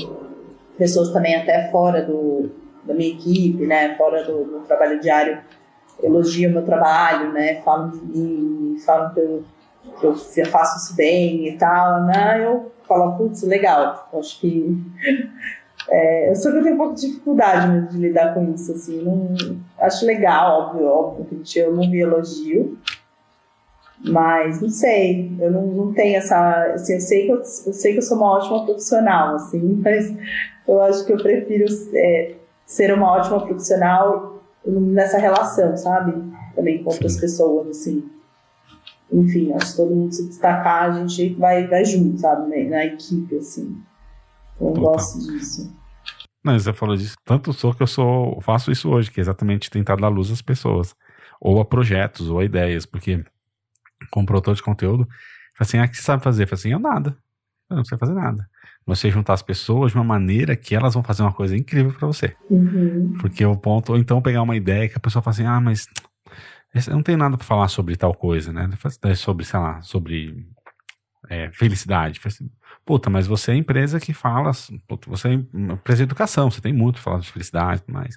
[0.76, 2.50] pessoas também até fora do,
[2.84, 5.38] da minha equipe, né, fora do, do trabalho diário,
[6.02, 7.60] elogiam meu trabalho, né?
[7.62, 9.44] Falam de mim, falam que eu,
[10.00, 12.44] que eu faço isso bem e tal, né?
[12.44, 14.08] Eu falo, putz, legal.
[14.12, 14.76] Acho que.
[15.88, 18.72] É, eu só que eu tenho um pouco de dificuldade mesmo de lidar com isso,
[18.72, 19.02] assim.
[19.02, 19.34] Não,
[19.78, 22.78] acho legal, óbvio, óbvio que eu não me elogio.
[24.04, 26.72] Mas não sei, eu não, não tenho essa.
[26.74, 30.14] Assim, eu, sei que eu, eu sei que eu sou uma ótima profissional, assim, mas
[30.68, 32.34] eu acho que eu prefiro é,
[32.66, 34.35] ser uma ótima profissional
[34.66, 36.12] nessa relação, sabe?
[36.54, 37.20] Também com outras Sim.
[37.20, 38.10] pessoas, assim.
[39.12, 42.48] Enfim, acho que todo mundo se destacar, a gente vai, vai junto, sabe?
[42.48, 43.80] Na, na equipe, assim.
[44.54, 44.92] Então, eu Total.
[44.92, 45.76] gosto disso.
[46.44, 47.16] Não, você falou disso.
[47.24, 50.42] Tanto sou que eu sou, faço isso hoje, que é exatamente tentar dar luz às
[50.42, 50.94] pessoas.
[51.40, 53.24] Ou a projetos, ou a ideias, porque
[54.10, 55.06] como produtor de conteúdo,
[55.58, 56.46] assim, ah, o que você sabe fazer?
[56.46, 57.16] Falei assim, eu nada.
[57.68, 58.48] Eu não sei fazer nada
[58.86, 62.06] você juntar as pessoas de uma maneira que elas vão fazer uma coisa incrível para
[62.06, 62.36] você.
[62.48, 63.14] Uhum.
[63.20, 65.88] Porque o ponto, ou então pegar uma ideia que a pessoa fala assim, ah, mas
[66.86, 68.70] eu não tenho nada para falar sobre tal coisa, né?
[69.16, 70.46] Sobre, sei lá, sobre
[71.28, 72.20] é, felicidade.
[72.24, 72.48] Assim,
[72.84, 74.52] puta, mas você é a empresa que fala,
[74.86, 78.16] puta, você é empresa de educação, você tem muito falar de felicidade e mais.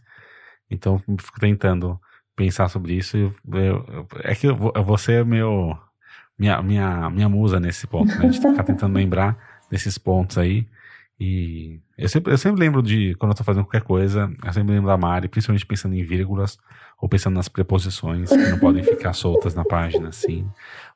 [0.69, 1.99] Então, eu fico tentando
[2.35, 3.17] pensar sobre isso.
[3.17, 4.55] Eu, eu, é que eu,
[4.85, 5.75] você é meu,
[6.37, 8.27] minha, minha, minha musa nesse ponto, né?
[8.27, 10.67] De ficar tentando lembrar nesses pontos aí.
[11.19, 14.73] E eu sempre, eu sempre lembro de, quando eu tô fazendo qualquer coisa, eu sempre
[14.73, 16.57] lembro da Mari, principalmente pensando em vírgulas,
[16.97, 20.49] ou pensando nas preposições que não podem ficar soltas na página, assim,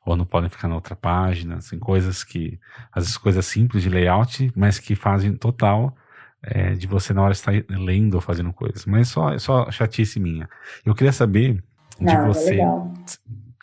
[0.04, 2.58] ou não podem ficar na outra página, assim, coisas que,
[2.90, 5.94] às vezes coisas simples de layout, mas que fazem total
[6.42, 8.86] é, de você na hora estar lendo ou fazendo coisas.
[8.86, 10.48] Mas só, é só chatice minha.
[10.86, 11.62] Eu queria saber
[11.98, 12.58] de não, é você,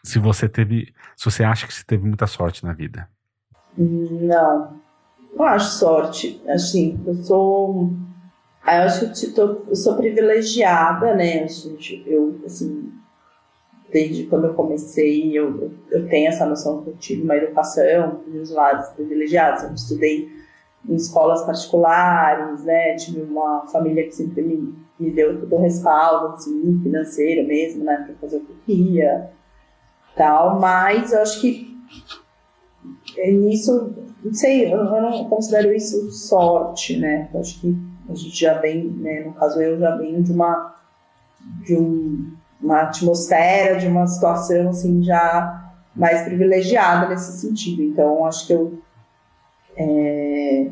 [0.04, 3.10] se você teve, se você acha que você teve muita sorte na vida.
[3.78, 4.80] Não,
[5.34, 6.42] não acho sorte.
[6.48, 7.92] Assim, eu sou.
[8.66, 11.48] Eu acho que eu, eu sou privilegiada, né?
[12.06, 12.92] Eu, assim,
[13.92, 18.52] desde quando eu comecei, eu, eu tenho essa noção que eu tive uma educação dos
[18.52, 19.64] lados privilegiados.
[19.64, 20.30] Eu estudei
[20.88, 22.96] em escolas particulares, né?
[22.96, 27.98] Tive uma família que sempre me, me deu todo o respaldo, assim, financeiro mesmo, né?
[28.06, 29.32] Para fazer o que queria,
[30.16, 30.60] tal.
[30.60, 31.72] Mas eu acho que
[33.18, 33.94] nisso,
[34.24, 37.30] não sei, eu, não considero isso sorte, né?
[37.34, 37.76] Eu acho que
[38.08, 40.76] a gente já vem, né, no caso eu já venho de uma
[41.66, 47.82] de um, uma atmosfera, de uma situação assim já mais privilegiada nesse sentido.
[47.82, 48.80] Então acho que eu
[49.76, 50.70] é,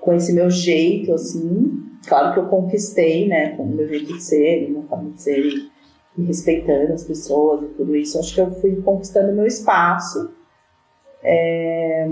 [0.00, 4.22] com esse meu jeito assim, claro que eu conquistei, né, com o meu jeito de
[4.22, 5.70] ser, minha forma de ser e,
[6.16, 10.32] e respeitando as pessoas e tudo isso, acho que eu fui conquistando meu espaço.
[11.22, 12.08] É,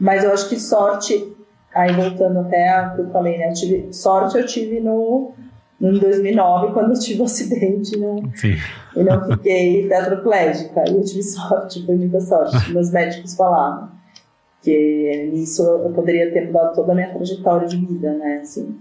[0.00, 1.36] mas eu acho que sorte
[1.74, 3.48] Aí voltando até a que eu falei, né?
[3.48, 5.32] Eu tive, sorte eu tive no,
[5.80, 8.16] no 2009, quando eu tive um acidente não,
[8.96, 10.84] e não fiquei tetraplégica.
[10.88, 12.72] E eu tive sorte, foi muita sorte.
[12.72, 13.88] Meus médicos falavam
[14.62, 18.40] que nisso eu poderia ter mudado toda a minha trajetória de vida, né?
[18.42, 18.76] Assim,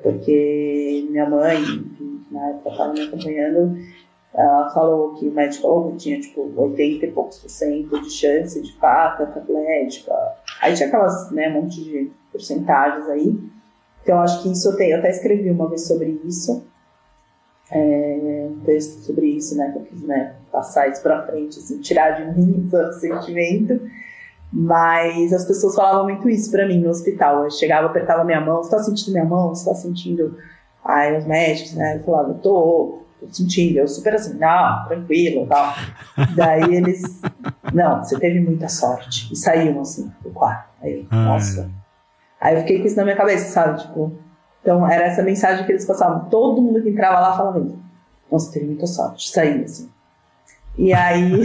[0.00, 1.58] porque minha mãe,
[2.30, 3.76] na época estava me acompanhando,
[4.32, 8.08] ela falou que o médico falou que tinha tipo 80 e poucos por cento de
[8.08, 10.12] chance de ficar tetraplégica.
[10.60, 13.38] Aí tinha aquelas, né, um monte de porcentagens aí.
[14.02, 14.78] Então, acho que isso eu.
[14.78, 16.64] Eu até escrevi uma vez sobre isso.
[17.70, 19.70] É, um texto sobre isso, né?
[19.70, 23.80] Que eu quis né, passar isso pra frente, assim, tirar de mim o sentimento.
[24.52, 27.44] Mas as pessoas falavam muito isso pra mim no hospital.
[27.44, 29.50] Eu chegava, apertava minha mão, você tá sentindo minha mão?
[29.50, 30.36] Você tá sentindo.
[30.84, 31.98] Aí os médicos, né?
[31.98, 33.78] Eu falava, tô, tô sentindo.
[33.78, 35.74] Eu super assim, não, tranquilo tal.
[36.34, 37.20] Daí eles,
[37.72, 39.32] não, você teve muita sorte.
[39.32, 40.68] E saíam assim do quarto.
[40.82, 41.70] Aí, nossa.
[42.40, 43.80] Aí eu fiquei com isso na minha cabeça, sabe?
[43.80, 44.12] Tipo,
[44.62, 46.28] então era essa mensagem que eles passavam.
[46.28, 47.78] Todo mundo que entrava lá falava isso.
[48.30, 49.30] Nossa, teve muita sorte.
[49.30, 49.88] Saí assim.
[50.78, 51.42] E aí,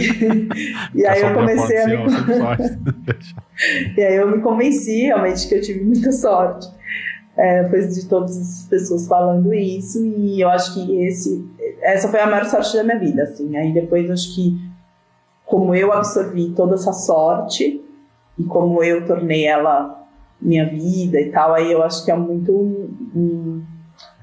[0.94, 1.96] e aí eu comecei a me
[3.96, 6.68] E aí eu me convenci realmente que eu tive muita sorte.
[7.36, 11.46] É, de todas as pessoas falando isso, e eu acho que esse,
[11.82, 13.54] essa foi a maior sorte da minha vida, assim.
[13.58, 14.58] Aí depois acho que
[15.44, 17.80] como eu absorvi toda essa sorte
[18.38, 20.06] e como eu tornei ela
[20.40, 23.62] minha vida e tal, aí eu acho que é muito um, um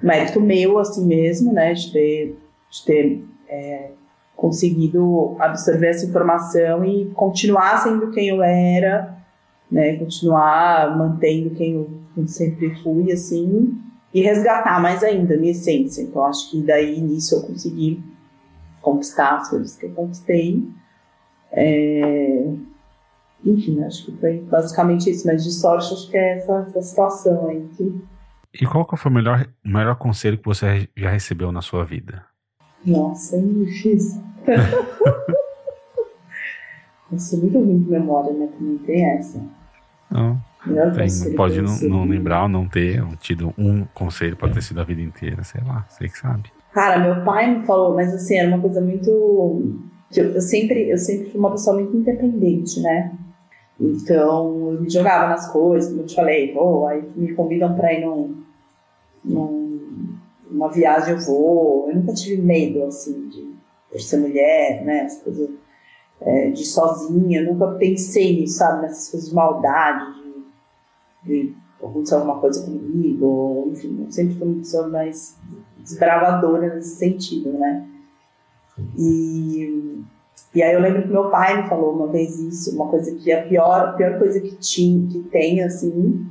[0.02, 2.38] mérito meu, assim mesmo, né, de ter,
[2.70, 3.92] de ter é,
[4.36, 9.18] conseguido absorver essa informação e continuar sendo quem eu era,
[9.72, 13.78] né, continuar mantendo quem eu sempre fui, assim,
[14.14, 16.02] e resgatar mais ainda a minha essência.
[16.02, 18.04] Então, acho que daí nisso eu consegui
[18.82, 20.64] conquistar as coisas que eu conquistei.
[21.52, 22.54] É,
[23.46, 27.48] enfim, acho que foi basicamente isso, mas de sorte acho que é essa, essa situação
[27.48, 27.68] aí.
[27.76, 28.02] Que...
[28.62, 32.24] E qual que foi o melhor, melhor conselho que você já recebeu na sua vida?
[32.86, 34.22] Nossa, é difícil.
[37.12, 38.48] eu sou muito ruim de memória, né?
[38.58, 39.42] Também tem essa.
[40.12, 40.53] Não.
[40.66, 44.84] Tem, pode não, não lembrar ou não ter tido um conselho, pode ter sido a
[44.84, 46.52] vida inteira, sei lá, sei que sabe.
[46.72, 49.10] Cara, meu pai me falou, mas assim, era uma coisa muito.
[50.16, 53.12] Eu, eu, sempre, eu sempre fui uma pessoa muito independente, né?
[53.80, 57.94] Então, eu me jogava nas coisas, como eu te falei, oh, aí me convidam para
[57.94, 58.44] ir num,
[59.24, 60.16] num,
[60.50, 61.90] numa viagem, eu vou.
[61.90, 63.54] Eu nunca tive medo, assim, de,
[63.92, 65.50] por ser mulher, né, as coisas
[66.22, 70.23] é, de sozinha, eu nunca pensei nisso, sabe, nessas coisas de maldade,
[71.26, 75.38] de, acontecer alguma coisa comigo, ou, enfim, eu sempre fui uma pessoa mais
[75.78, 77.88] desbravadora nesse sentido, né.
[78.98, 80.04] E
[80.54, 83.32] e aí eu lembro que meu pai me falou uma vez isso, uma coisa que
[83.32, 86.28] a pior, a pior coisa que, tinha, que tem, assim,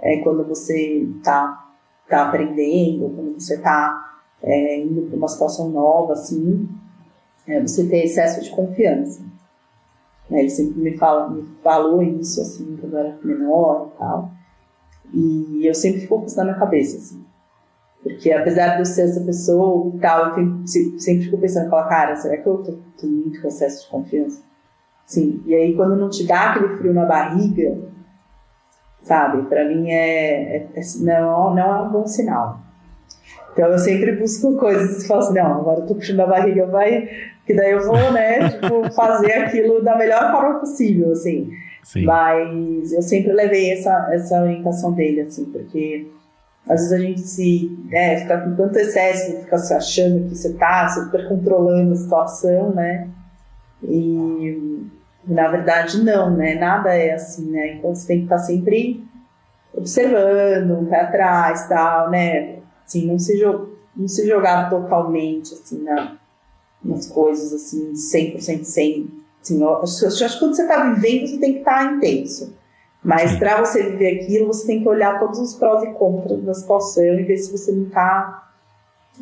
[0.00, 1.72] é quando você tá,
[2.08, 6.68] tá aprendendo, quando você tá é, indo para uma situação nova, assim,
[7.46, 9.22] é você ter excesso de confiança.
[10.32, 14.30] É, ele sempre me, fala, me falou isso, assim, quando eu era menor e tal.
[15.12, 17.24] E eu sempre fico com isso na minha cabeça, assim.
[18.02, 20.66] Porque apesar de eu ser essa pessoa e tal, eu
[20.98, 24.42] sempre fico pensando, fala, cara, será que eu tô, tô muito com excesso de confiança?
[25.06, 25.42] Sim.
[25.46, 27.78] E aí quando não te dá aquele frio na barriga,
[29.02, 32.60] sabe, para mim é, é, é, não, não é um bom sinal.
[33.52, 36.66] Então eu sempre busco coisas e falo assim, não, agora eu tô puxando a barriga,
[36.66, 37.08] vai,
[37.46, 41.50] que daí eu vou, né, tipo, fazer aquilo da melhor forma possível, assim.
[41.82, 42.04] Sim.
[42.04, 46.06] Mas eu sempre levei essa, essa orientação dele, assim, porque
[46.68, 50.48] às vezes a gente se né, fica com tanto excesso, fica se achando que você
[50.48, 53.08] está super controlando a situação, né?
[53.82, 54.86] E
[55.26, 56.54] na verdade não, né?
[56.54, 57.74] Nada é assim, né?
[57.74, 59.04] Então você tem que estar tá sempre
[59.74, 62.58] observando, um pé atrás, tal, né?
[62.86, 63.42] Assim, não se,
[63.96, 66.16] não se jogar totalmente assim na,
[66.84, 69.10] nas coisas assim, 100% sem.
[69.40, 72.54] Assim, eu acho, acho que quando você está vivendo, você tem que estar tá intenso.
[73.04, 76.54] Mas para você viver aquilo, você tem que olhar todos os prós e contras da
[76.54, 78.48] situação e ver se você não está,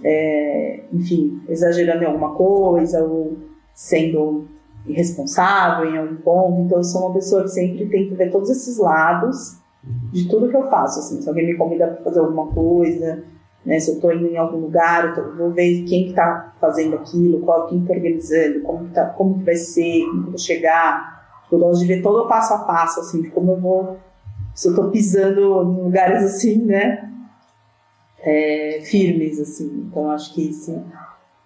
[0.04, 3.38] é, enfim, exagerando em alguma coisa ou
[3.72, 4.46] sendo
[4.86, 6.60] irresponsável em algum ponto.
[6.60, 9.56] Então, eu sou uma pessoa que sempre tenta ver todos esses lados
[10.12, 11.00] de tudo que eu faço.
[11.00, 13.24] Assim, se alguém me convida para fazer alguma coisa,
[13.64, 16.96] né, se eu estou indo em algum lugar, eu tô, vou ver quem está fazendo
[16.96, 20.30] aquilo, qual, quem está organizando, como que, tá, como que vai ser, como que eu
[20.30, 21.20] vou chegar.
[21.52, 23.98] Eu gosto de ver todo o passo a passo, assim, de como eu vou.
[24.54, 27.10] Se eu estou pisando em lugares assim, né?
[28.20, 29.86] É, firmes, assim.
[29.88, 30.82] Então, acho que isso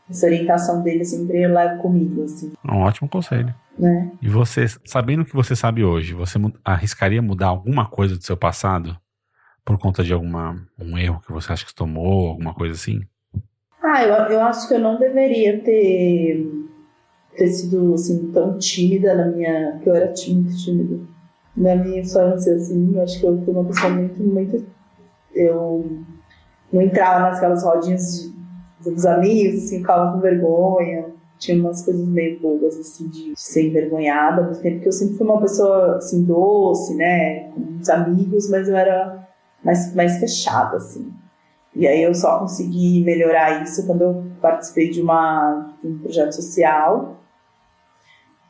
[0.08, 2.52] essa orientação dele sempre eu levo comigo, assim.
[2.68, 3.54] Um ótimo conselho.
[3.78, 4.12] Né?
[4.20, 8.36] E você, sabendo o que você sabe hoje, você arriscaria mudar alguma coisa do seu
[8.36, 8.96] passado
[9.64, 13.00] por conta de alguma um erro que você acha que tomou, alguma coisa assim?
[13.82, 16.46] Ah, eu, eu acho que eu não deveria ter
[17.36, 21.00] ter sido assim tão tímida na minha, que eu era muito tímida
[21.56, 22.94] na minha infância, assim.
[22.94, 24.64] Eu acho que eu fui uma pessoa muito, muito
[25.34, 26.02] eu
[26.72, 28.32] não entrava naquelas rodinhas
[28.82, 31.06] de dos amigos, assim, ficava com vergonha.
[31.38, 35.96] Tinha umas coisas meio bobas, assim, de ser envergonhada, que eu sempre fui uma pessoa,
[35.96, 39.23] assim, doce, né, com muitos amigos, mas eu era
[39.64, 41.12] mais, mais fechada, assim.
[41.74, 46.32] E aí eu só consegui melhorar isso quando eu participei de, uma, de um projeto
[46.32, 47.20] social,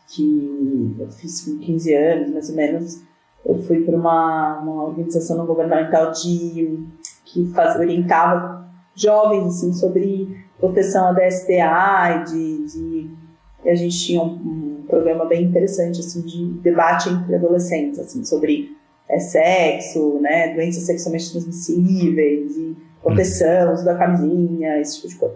[0.09, 3.03] que eu fiz com 15 anos, mais ou menos.
[3.45, 6.87] Eu fui para uma, uma organização não governamental de,
[7.25, 13.11] que faz, orientava jovens, assim, sobre proteção à DSTA, de, de
[13.67, 18.77] a gente tinha um, um, programa bem interessante, assim, de debate entre adolescentes, assim, sobre
[19.09, 25.35] é, sexo, né, doenças sexualmente transmissíveis, e proteção, uso da camisinha, esse tipo de coisa.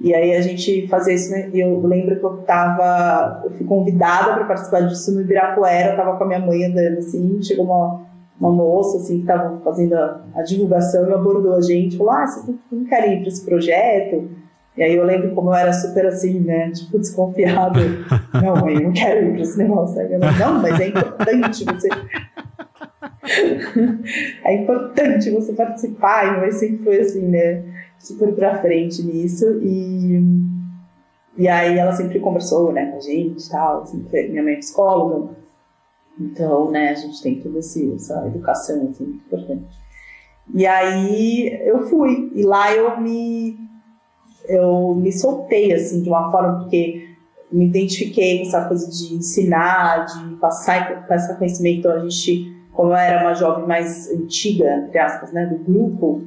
[0.00, 1.50] E aí a gente fazia isso, né?
[1.52, 6.16] Eu lembro que eu tava, eu fui convidada para participar disso no Ibirapuera, eu tava
[6.16, 8.08] com a minha mãe andando assim, chegou uma
[8.40, 12.26] uma moça assim, que estava fazendo a, a, divulgação e abordou a gente, falou, ah,
[12.26, 14.30] você não quer ir para esse projeto?
[14.76, 17.80] E aí eu lembro como eu era super assim, né, tipo, desconfiada.
[18.40, 20.00] não, mãe, eu não quero ir para esse negócio.
[20.00, 21.88] Aí eu não, mas é importante você...
[24.44, 27.64] é importante você participar, e mas sempre foi assim, né,
[27.98, 30.48] super pra frente nisso, e...
[31.36, 34.56] E aí ela sempre conversou, né, com a gente e tal, assim, minha mãe é
[34.56, 35.36] psicóloga,
[36.20, 39.78] então, né, a gente tem toda essa educação assim, muito importante.
[40.52, 43.56] E aí eu fui, e lá eu me,
[44.48, 47.08] eu me soltei, assim, de uma forma, porque
[47.52, 51.78] me identifiquei com essa coisa de ensinar, de passar, passar conhecimento.
[51.80, 56.22] Então, a gente, como eu era uma jovem mais antiga, entre aspas, né, do grupo,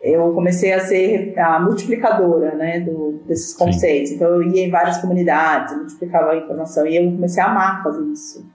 [0.00, 4.10] eu comecei a ser a multiplicadora, né, do, desses conceitos.
[4.10, 4.14] Sim.
[4.14, 8.04] Então, eu ia em várias comunidades, multiplicava a informação, e eu comecei a amar fazer
[8.12, 8.48] isso.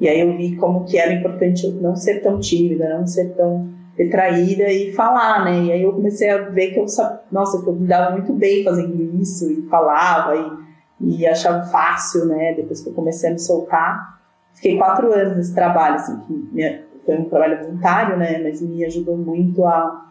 [0.00, 3.34] E aí eu vi como que era importante eu não ser tão tímida, não ser
[3.34, 3.68] tão
[3.98, 5.64] retraída e falar, né?
[5.64, 6.86] E aí eu comecei a ver que eu,
[7.30, 10.34] nossa, que eu me dava muito bem fazendo isso e falava
[10.98, 12.54] e, e achava fácil, né?
[12.54, 14.19] Depois que eu comecei a me soltar.
[14.60, 18.38] Fiquei quatro anos nesse trabalho, assim, que foi um trabalho voluntário, né?
[18.42, 20.06] Mas me ajudou muito a,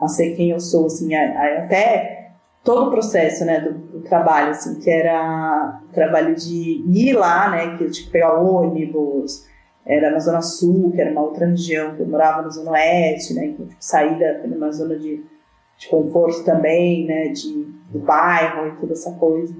[0.00, 4.00] a ser quem eu sou, assim, a, a, até todo o processo, né, do, do,
[4.02, 8.38] trabalho, assim, que era o trabalho de ir lá, né, que eu tinha que pegar
[8.38, 9.44] ônibus,
[9.84, 13.34] era na Zona Sul, que era uma outra região, que eu morava na Zona Oeste,
[13.34, 15.24] né, então, tipo, saída numa zona de,
[15.78, 19.52] de conforto também, né, de, do bairro e toda essa coisa.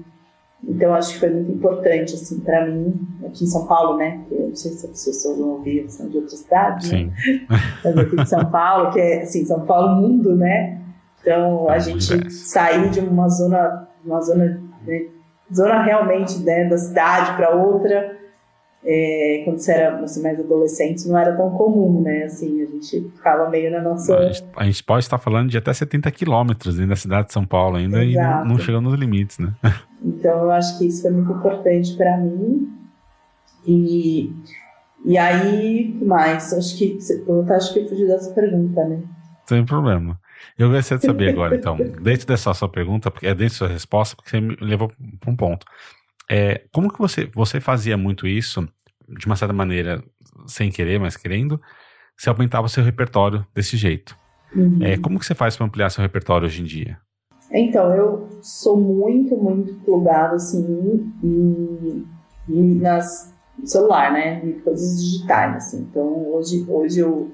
[0.63, 2.93] Então, acho que foi muito importante, assim, para mim,
[3.25, 6.17] aqui em São Paulo, né, eu não sei se as pessoas vão ouvir, são de
[6.17, 7.11] outra cidade, né,
[7.83, 10.79] mas aqui de São Paulo, que é, assim, São Paulo mundo, né,
[11.19, 15.07] então, a gente sair de uma zona, uma zona, né,
[15.53, 18.17] zona realmente né, da cidade para outra,
[18.83, 22.23] é, quando você era assim, mais adolescente, não era tão comum, né?
[22.23, 24.17] Assim, a gente ficava meio na nossa.
[24.17, 27.33] A gente, a gente pode estar falando de até 70 quilômetros dentro da cidade de
[27.33, 28.11] São Paulo ainda Exato.
[28.11, 29.53] e não, não chegando nos limites, né?
[30.03, 32.67] Então, eu acho que isso foi muito importante para mim.
[33.67, 34.33] E,
[35.05, 36.51] e aí, mais?
[36.51, 39.03] Acho que, acho que eu fugi dessa pergunta, né?
[39.45, 40.19] Sem problema.
[40.57, 43.67] Eu gostaria de saber agora, então, dentro dessa sua pergunta, porque é dentro da sua
[43.67, 45.67] resposta, porque você me levou para um ponto.
[46.33, 48.65] É, como que você, você fazia muito isso,
[49.19, 50.01] de uma certa maneira,
[50.47, 51.59] sem querer, mas querendo,
[52.17, 54.15] você aumentava o seu repertório desse jeito?
[54.55, 54.79] Uhum.
[54.81, 56.97] É, como que você faz para ampliar seu repertório hoje em dia?
[57.51, 62.07] Então, eu sou muito, muito plugado, assim, em,
[62.47, 65.81] em, nas celular, né, em coisas digitais, assim.
[65.81, 67.29] Então, hoje, hoje eu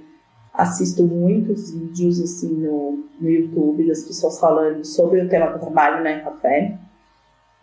[0.52, 5.60] assisto muitos vídeos assim no, no YouTube das pessoas falando sobre o tema que eu
[5.60, 6.80] trabalho né, em café,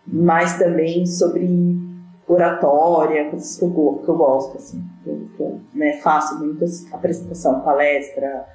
[0.06, 1.78] mas também sobre
[2.26, 4.82] oratória, coisas que eu, que eu gosto, assim.
[5.06, 8.46] Eu, eu né, faço muitas apresentação, palestra,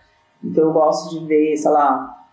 [0.44, 2.28] então eu gosto de ver, sei lá,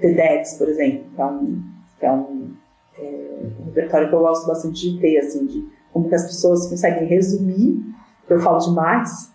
[0.00, 1.62] TEDx, por exemplo, que é um,
[1.98, 2.52] que é um,
[2.98, 6.68] é, um repertório que eu gosto bastante de ter, assim, de como que as pessoas
[6.68, 7.82] conseguem resumir,
[8.28, 9.32] eu falo demais,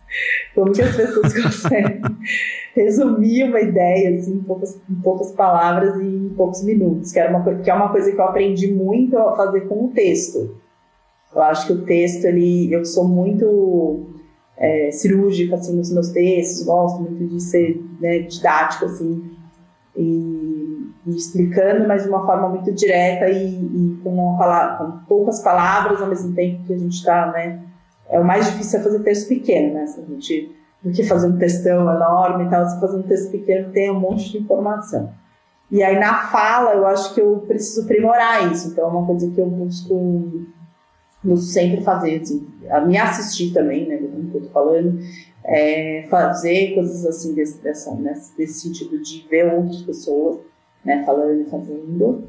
[0.53, 2.01] como que as pessoas conseguem
[2.75, 7.35] resumir uma ideia assim, em, poucas, em poucas palavras e em poucos minutos, que, era
[7.35, 10.57] uma, que é uma coisa que eu aprendi muito a fazer com o texto.
[11.33, 14.05] Eu acho que o texto, ele, eu sou muito
[14.57, 19.31] é, cirúrgica assim, nos meus textos, gosto muito de ser né, didática assim,
[19.95, 24.37] e, e, explicando, mas de uma forma muito direta e, e com,
[24.77, 27.61] com, poucas palavras ao mesmo tempo que a gente está, né?
[28.13, 29.87] É o mais difícil é fazer texto pequeno, né?
[29.87, 33.31] Se a gente, do que fazer um textão enorme e tal, se fazer um texto
[33.31, 35.11] pequeno tem um monte de informação.
[35.71, 39.29] E aí na fala eu acho que eu preciso aprimorar isso, então é uma coisa
[39.31, 40.45] que eu busco,
[41.23, 43.97] busco sempre fazer, assim, a me assistir também, né?
[43.97, 44.99] Do que eu tô falando,
[45.43, 50.37] é, fazer coisas assim desse, dessa, nesse, desse sentido de ver outras pessoas
[50.85, 52.27] né, falando e fazendo.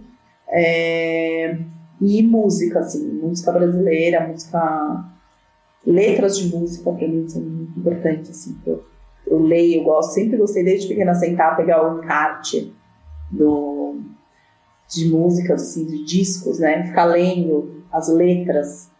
[0.48, 1.58] É,
[2.00, 5.04] e música, assim, música brasileira, música.
[5.86, 8.30] Letras de música para mim são muito importantes.
[8.30, 8.82] Assim, eu,
[9.26, 12.72] eu leio, eu gosto, sempre gostei desde pequena sentar, pegar o encarte
[13.30, 14.00] do,
[14.88, 16.84] de músicas, assim, de discos, né?
[16.84, 18.94] Ficar lendo as letras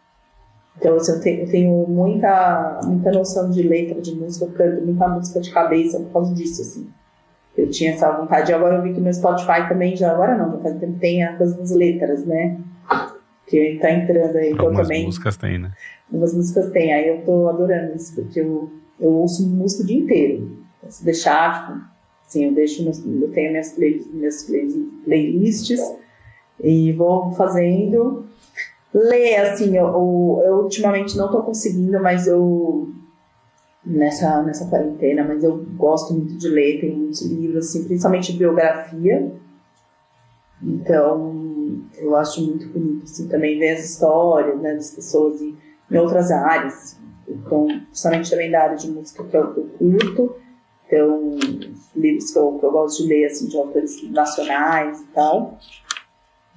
[0.76, 4.84] então, assim, eu, tenho, eu tenho muita, muita noção de letra de música, eu canto
[4.84, 6.88] muita música de cabeça por causa disso, assim.
[7.56, 8.52] Eu tinha essa vontade.
[8.52, 11.70] Agora eu vi que meu Spotify também, já agora não, já faz tempo, tem as
[11.70, 12.58] letras, né?
[13.46, 14.52] Que tá entrando aí.
[14.52, 15.72] Então, Algumas também, músicas tem, né?
[16.10, 16.92] Algumas músicas tem.
[16.92, 18.70] Aí eu tô adorando isso, porque eu,
[19.00, 20.58] eu ouço música o dia inteiro.
[20.88, 21.80] Se deixar, tipo,
[22.26, 24.68] assim, eu deixo, eu tenho minhas, play, minhas play,
[25.04, 25.80] playlists
[26.62, 28.24] e vou fazendo
[28.94, 32.92] ler, assim, eu, eu, eu ultimamente não estou conseguindo, mas eu
[33.84, 39.32] nessa, nessa quarentena, mas eu gosto muito de ler, tem muitos livros, assim, principalmente biografia.
[40.64, 45.56] Então, eu acho muito bonito, assim, também ver as histórias, né, das pessoas em,
[45.90, 46.98] em outras áreas.
[47.28, 50.36] Então, principalmente também da área de música que eu, eu curto.
[50.86, 51.30] Então,
[51.94, 55.58] livros que eu, que eu gosto de ler, assim, de autores nacionais e tal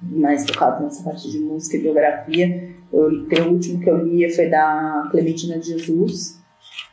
[0.00, 2.74] mais focado nessa parte de música e biografia.
[2.92, 6.40] Eu, o último que eu li foi da Clementina Jesus,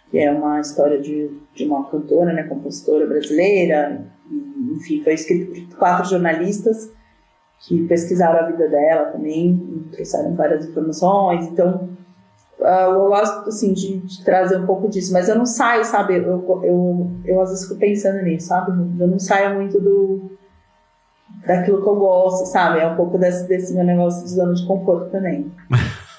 [0.09, 4.11] que é uma história de, de uma cantora, né, compositora brasileira.
[4.71, 6.91] Enfim, foi escrito por quatro jornalistas
[7.65, 11.47] que pesquisaram a vida dela também, trouxeram várias informações.
[11.47, 11.89] Então,
[12.59, 16.15] uh, eu gosto assim, de, de, trazer um pouco disso, mas eu não saio, sabe?
[16.17, 18.71] Eu, eu, eu, às vezes fico pensando nisso, sabe?
[18.71, 20.31] Eu não saio muito do
[21.45, 22.79] daquilo que eu gosto, sabe?
[22.79, 25.51] É um pouco desse, desse meu negócio de zona de conforto também.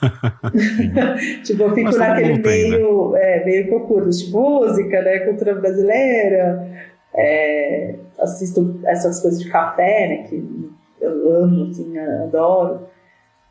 [1.45, 3.21] tipo, eu fico naquele meio, né?
[3.23, 5.21] é, meio que eu curto, tipo, música, né?
[5.21, 6.69] Cultura brasileira,
[7.15, 10.17] é, assisto essas coisas de café, né?
[10.29, 12.87] Que eu amo, assim, adoro.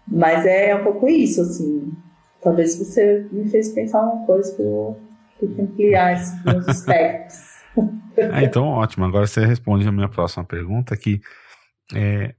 [0.08, 1.92] Mas é um pouco isso, assim.
[2.42, 4.98] Talvez você me fez pensar uma coisa que eu
[5.40, 7.38] tenho que ampliar esses meus aspectos.
[8.32, 9.06] ah, então ótimo.
[9.06, 11.22] Agora você responde a minha próxima pergunta que
[11.94, 12.36] é,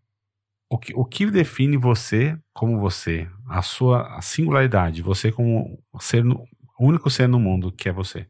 [0.70, 6.44] o, que, o que define você como você, a sua singularidade, você como ser no,
[6.78, 8.26] o único ser no mundo que é você?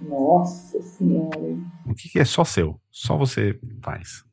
[0.00, 1.58] Nossa Senhora.
[1.84, 2.80] O que, que é só seu?
[2.90, 4.27] Só você faz.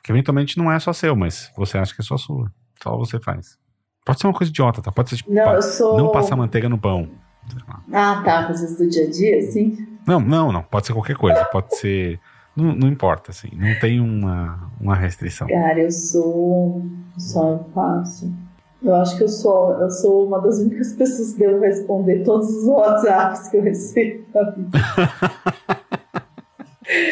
[0.00, 2.50] Porque eventualmente não é só seu, mas você acha que é só sua.
[2.82, 3.58] Só você faz.
[4.04, 4.90] Pode ser uma coisa idiota, tá?
[4.90, 5.98] Pode ser tipo, não, eu sou...
[5.98, 7.10] não passar manteiga no pão.
[7.92, 8.46] Ah, tá.
[8.46, 9.86] Coisas do dia a dia, assim?
[10.06, 10.62] Não, não, não.
[10.62, 11.44] Pode ser qualquer coisa.
[11.46, 12.18] Pode ser
[12.56, 15.46] não, não, importa, assim, não tem uma, uma restrição.
[15.46, 16.82] Cara, eu sou.
[17.16, 18.32] Só fácil.
[18.82, 22.48] Eu acho que eu sou, eu sou uma das únicas pessoas que devo responder todos
[22.48, 24.78] os WhatsApps que eu recebo na vida.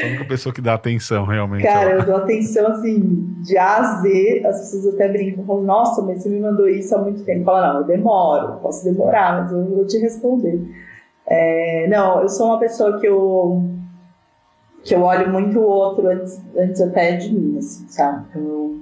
[0.09, 1.63] Única pessoa que dá atenção, realmente.
[1.63, 4.43] Cara, eu dou atenção, assim, de A a Z.
[4.47, 7.45] As pessoas até brincam, falam, nossa, mas você me mandou isso há muito tempo.
[7.45, 10.61] Fala, não, eu demoro, posso demorar, mas eu vou te responder.
[11.27, 13.63] É, não, eu sou uma pessoa que eu
[14.83, 18.27] que eu olho muito o outro antes, antes até de mim, assim, sabe?
[18.31, 18.81] Então eu,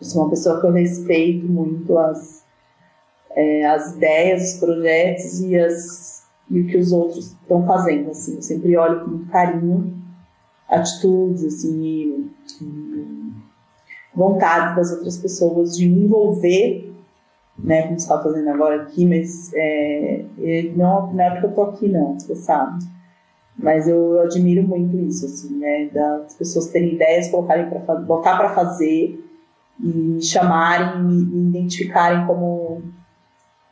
[0.00, 2.44] eu sou uma pessoa que eu respeito muito as,
[3.30, 8.36] é, as ideias, os projetos e, as, e o que os outros estão fazendo, assim.
[8.36, 9.96] Eu sempre olho com muito carinho
[10.68, 13.32] atitudes, assim, e,
[14.14, 16.88] vontade das outras pessoas de me envolver
[17.58, 20.24] né, como você está fazendo agora aqui, mas é,
[20.76, 22.84] não, não é porque eu tô aqui não, você sabe.
[23.58, 25.90] Mas eu, admiro muito isso, assim, né?
[25.92, 29.20] Das pessoas terem ideias, colocarem para botar para fazer
[29.82, 32.82] e chamarem e, e identificarem como,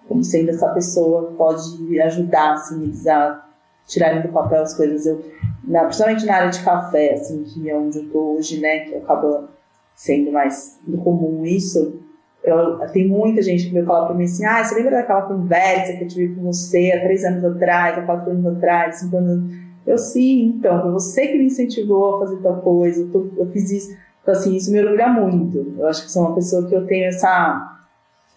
[0.09, 3.44] como sendo essa pessoa que pode ajudar, assim, a
[3.86, 5.07] tirarem do papel as coisas.
[5.07, 5.24] Eu,
[5.67, 8.81] na, principalmente na área de café, assim, que é onde eu tô hoje, né?
[8.81, 9.49] Que acaba
[9.95, 12.01] sendo mais comum isso.
[12.45, 15.95] eu, tem muita gente que veio falar para mim assim, ah, você lembra daquela conversa
[15.95, 19.53] que eu tive com você há três anos atrás, há quatro anos atrás, cinco anos
[19.87, 23.51] Eu sim, então, foi você que me incentivou a fazer tal coisa, eu, tô, eu
[23.51, 23.97] fiz isso.
[24.23, 25.75] Então, assim, isso me orgulha muito.
[25.79, 27.73] Eu acho que sou uma pessoa que eu tenho essa...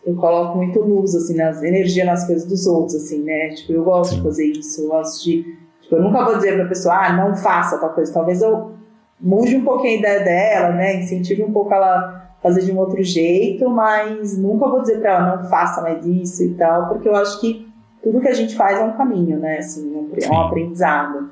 [0.06, 3.50] Eu coloco muito luz, assim, nas, energia nas coisas dos outros, assim, né?
[3.50, 5.58] Tipo, eu gosto de fazer isso, eu gosto de...
[5.90, 8.14] Tipo, eu nunca vou dizer pra pessoa, ah, não faça tal coisa.
[8.14, 8.74] Talvez eu
[9.20, 10.98] mude um pouquinho a ideia dela, né?
[10.98, 15.36] Incentive um pouco ela fazer de um outro jeito, mas nunca vou dizer para ela
[15.36, 17.68] não faça mais isso e tal, porque eu acho que
[18.02, 19.58] tudo que a gente faz é um caminho, né?
[19.58, 21.32] Assim, é um aprendizado.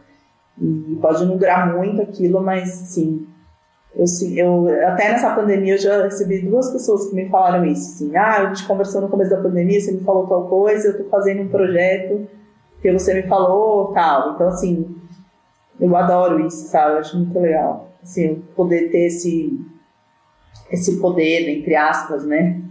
[0.60, 3.28] E pode não durar muito aquilo, mas sim.
[3.96, 4.06] Eu,
[4.68, 8.42] eu, até nessa pandemia eu já recebi duas pessoas que me falaram isso, assim, ah,
[8.42, 11.44] a gente conversou no começo da pandemia, você me falou tal coisa, eu tô fazendo
[11.44, 12.28] um projeto
[12.82, 14.34] que você me falou, tal.
[14.34, 14.96] Então, assim,
[15.80, 16.94] eu adoro isso, sabe?
[16.94, 19.60] Eu acho muito legal, assim, poder ter esse
[20.70, 22.62] esse poder, entre aspas, né?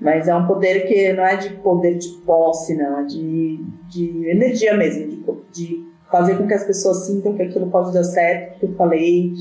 [0.00, 4.28] Mas é um poder que não é de poder de posse, não, é de, de
[4.28, 8.60] energia mesmo, de, de fazer com que as pessoas sintam que aquilo pode dar certo,
[8.60, 9.32] que eu falei.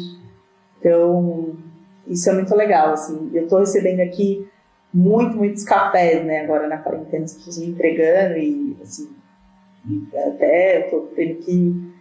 [0.80, 1.56] Então,
[2.08, 3.30] isso é muito legal, assim.
[3.34, 4.48] Eu estou recebendo aqui
[4.94, 9.10] muito, muitos cafés, né, agora na quarentena, as pessoas me entregando e, assim,
[10.14, 11.94] até eu tô tendo que,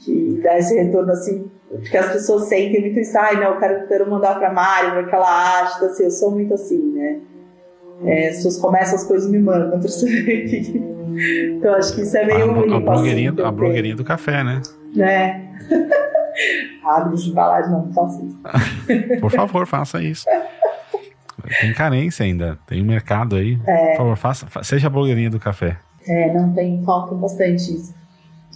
[0.00, 3.88] que dar esse retorno, assim, porque as pessoas sentem muito isso, ai, não, eu quero,
[3.88, 7.20] quero mandar pra Mari, para que ela ache, então, assim, eu sou muito assim, né?
[8.04, 10.50] É, as pessoas começam as coisas me mandam pra saber
[11.56, 12.74] Então acho que isso é meio a, único.
[12.74, 14.60] A blogueirinha, assim, a blogueirinha do café, né?
[14.94, 15.48] Né?
[16.84, 18.40] Abre de embalagem, não, não faça isso.
[19.20, 20.26] Por favor, faça isso.
[21.60, 23.58] Tem carência ainda, tem um mercado aí.
[23.66, 23.90] É.
[23.90, 25.76] Por favor, faça, seja a blogueirinha do café.
[26.06, 27.94] É, não tem, falta bastante isso.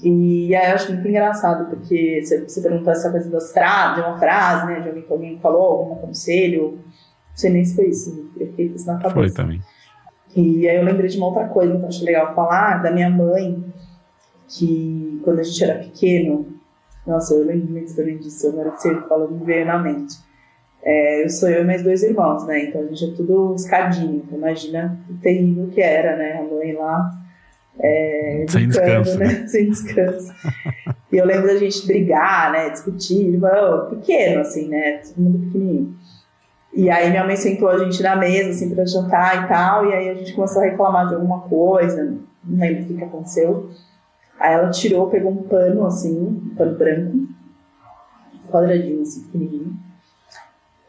[0.03, 4.09] E aí eu acho muito engraçado, porque você, você perguntou essa coisa das frases, de
[4.09, 4.80] uma frase, né?
[4.80, 6.72] De alguém que alguém falou, algum conselho.
[6.72, 9.14] Não sei nem se foi isso, eu fiquei com isso na cabeça.
[9.14, 9.61] Foi também.
[10.36, 13.11] E aí eu lembrei de uma outra coisa que eu acho legal falar, da minha
[13.11, 13.64] mãe,
[14.46, 16.46] que quando a gente era pequeno,
[17.07, 20.16] nossa, eu lembro muito também disso, agora que você falou, me veio na mente.
[20.82, 22.66] É, eu sou eu e meus dois irmãos, né?
[22.66, 24.22] Então a gente é tudo escadinho.
[24.24, 26.38] Então imagina o terrível que era, né?
[26.38, 27.11] A mãe lá
[27.81, 29.18] é, Sem descanso.
[29.18, 29.26] Né?
[29.26, 29.47] né?
[29.49, 30.35] Sem descanso.
[31.12, 32.70] e eu lembro da gente brigar, né?
[32.70, 33.39] Discutir,
[33.91, 34.99] pequeno, assim, né?
[34.99, 35.97] Todo mundo pequenininho.
[36.72, 39.95] E aí minha mãe sentou a gente na mesa, assim, pra jantar e tal, e
[39.95, 43.70] aí a gente começou a reclamar de alguma coisa, não lembro o que, que aconteceu.
[44.39, 47.26] Aí ela tirou, pegou um pano, assim, um pano branco,
[48.51, 49.76] quadradinho, assim, pequenininho.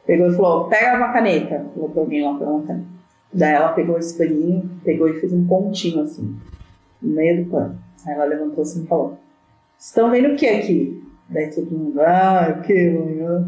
[0.06, 1.66] Pegou e falou, pega uma caneta.
[1.74, 2.88] Falou pra alguém lá, uma caneta.
[3.32, 6.36] Daí ela pegou esse paninho, pegou e fez um pontinho, assim
[7.02, 7.80] no meio do pano.
[8.06, 9.18] Aí ela levantou assim e falou:
[9.78, 11.04] Estão vendo o que aqui?
[11.30, 13.47] Daí todo mundo, ah, o que, mãe?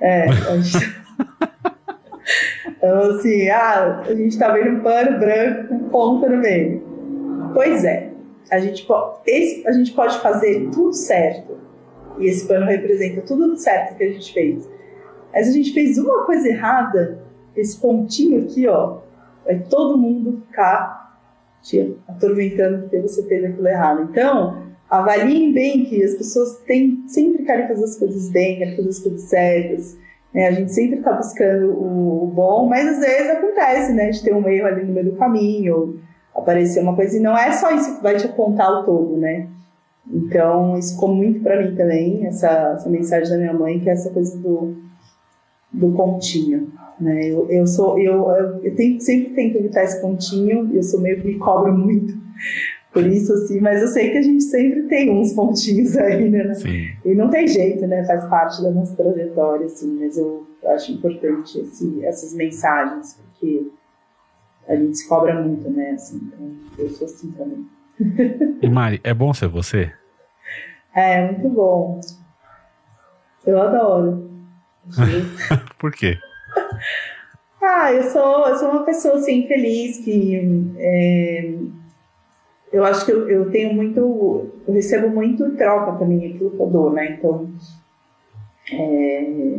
[0.00, 0.96] É, a gente.
[2.68, 6.82] então, assim, ah, a gente tá vendo um pano branco com ponta no meio.
[7.52, 8.12] Pois é,
[8.50, 8.86] a gente,
[9.26, 11.56] esse, a gente pode fazer tudo certo.
[12.18, 14.68] E esse pano representa tudo certo que a gente fez.
[15.32, 17.22] Mas a gente fez uma coisa errada,
[17.54, 18.98] esse pontinho aqui, ó,
[19.44, 21.05] vai todo mundo ficar
[21.66, 24.08] te atormentando porque você fez aquilo errado.
[24.10, 28.88] Então, avaliem bem que as pessoas têm, sempre querem fazer as coisas bem, querem fazer
[28.88, 29.98] as coisas certas.
[30.32, 30.46] Né?
[30.46, 34.10] A gente sempre está buscando o, o, bom, mas às vezes acontece, né?
[34.10, 36.00] De ter um erro ali no meio do caminho,
[36.34, 39.48] aparecer uma coisa, e não é só isso que vai te apontar o todo, né?
[40.08, 43.92] Então, isso ficou muito para mim também, essa, essa mensagem da minha mãe, que é
[43.92, 44.76] essa coisa do,
[45.72, 46.70] do pontinho.
[47.00, 47.30] Né?
[47.30, 48.28] Eu, eu sou, eu,
[48.62, 52.26] eu tenho, sempre tento evitar esse pontinho, eu sou meio que me cobro muito
[52.96, 56.54] por isso, assim, mas eu sei que a gente sempre tem uns pontinhos aí, né?
[56.54, 56.88] Sim.
[57.04, 58.02] E não tem jeito, né?
[58.06, 63.70] Faz parte da nossa trajetória, assim, mas eu acho importante esse, essas mensagens, porque
[64.66, 65.90] a gente se cobra muito, né?
[65.90, 67.66] Assim, então eu sou assim também.
[68.62, 69.92] E Mari, é bom ser você?
[70.94, 72.00] É, muito bom.
[73.46, 74.30] Eu adoro.
[75.78, 76.16] Por quê?
[77.66, 81.54] Ah, eu sou, eu sou uma pessoa assim, feliz, que é,
[82.72, 86.66] eu acho que eu, eu, tenho muito, eu recebo muito troca também aquilo que eu
[86.66, 87.12] dou, né?
[87.12, 87.48] Então,
[88.72, 89.58] é,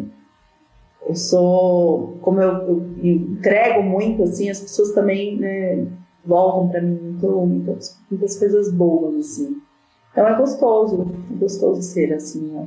[1.08, 5.88] eu sou, como eu, eu, entrego muito, assim, as pessoas também né,
[6.26, 9.62] voltam para mim muito, muitas, muitas coisas boas, assim.
[10.12, 12.66] Então é gostoso, é gostoso ser assim, ó,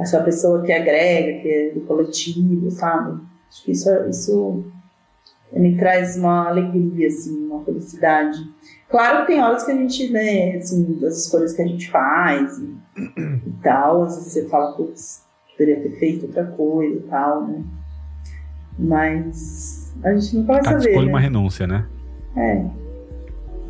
[0.00, 3.20] essa pessoa que agrega, que é do coletivo, sabe?
[3.56, 4.64] Acho que isso, isso
[5.52, 8.38] me traz uma alegria, assim, uma felicidade.
[8.90, 12.58] Claro que tem horas que a gente, né, assim, das escolhas que a gente faz
[12.58, 12.76] e,
[13.46, 17.64] e tal, às vezes você fala, putz, poderia ter feito outra coisa e tal, né?
[18.78, 20.88] Mas a gente nunca vai Tá, saber.
[20.90, 21.12] escolhe né?
[21.12, 21.86] uma renúncia, né?
[22.36, 22.66] É.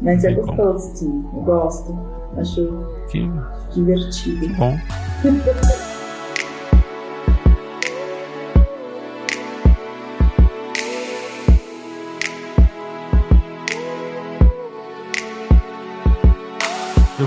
[0.03, 0.47] Mas é como.
[0.57, 1.24] gostoso, sim.
[1.32, 1.97] Eu gosto.
[2.37, 3.30] Acho Que
[3.72, 4.49] divertido.
[4.57, 4.76] bom.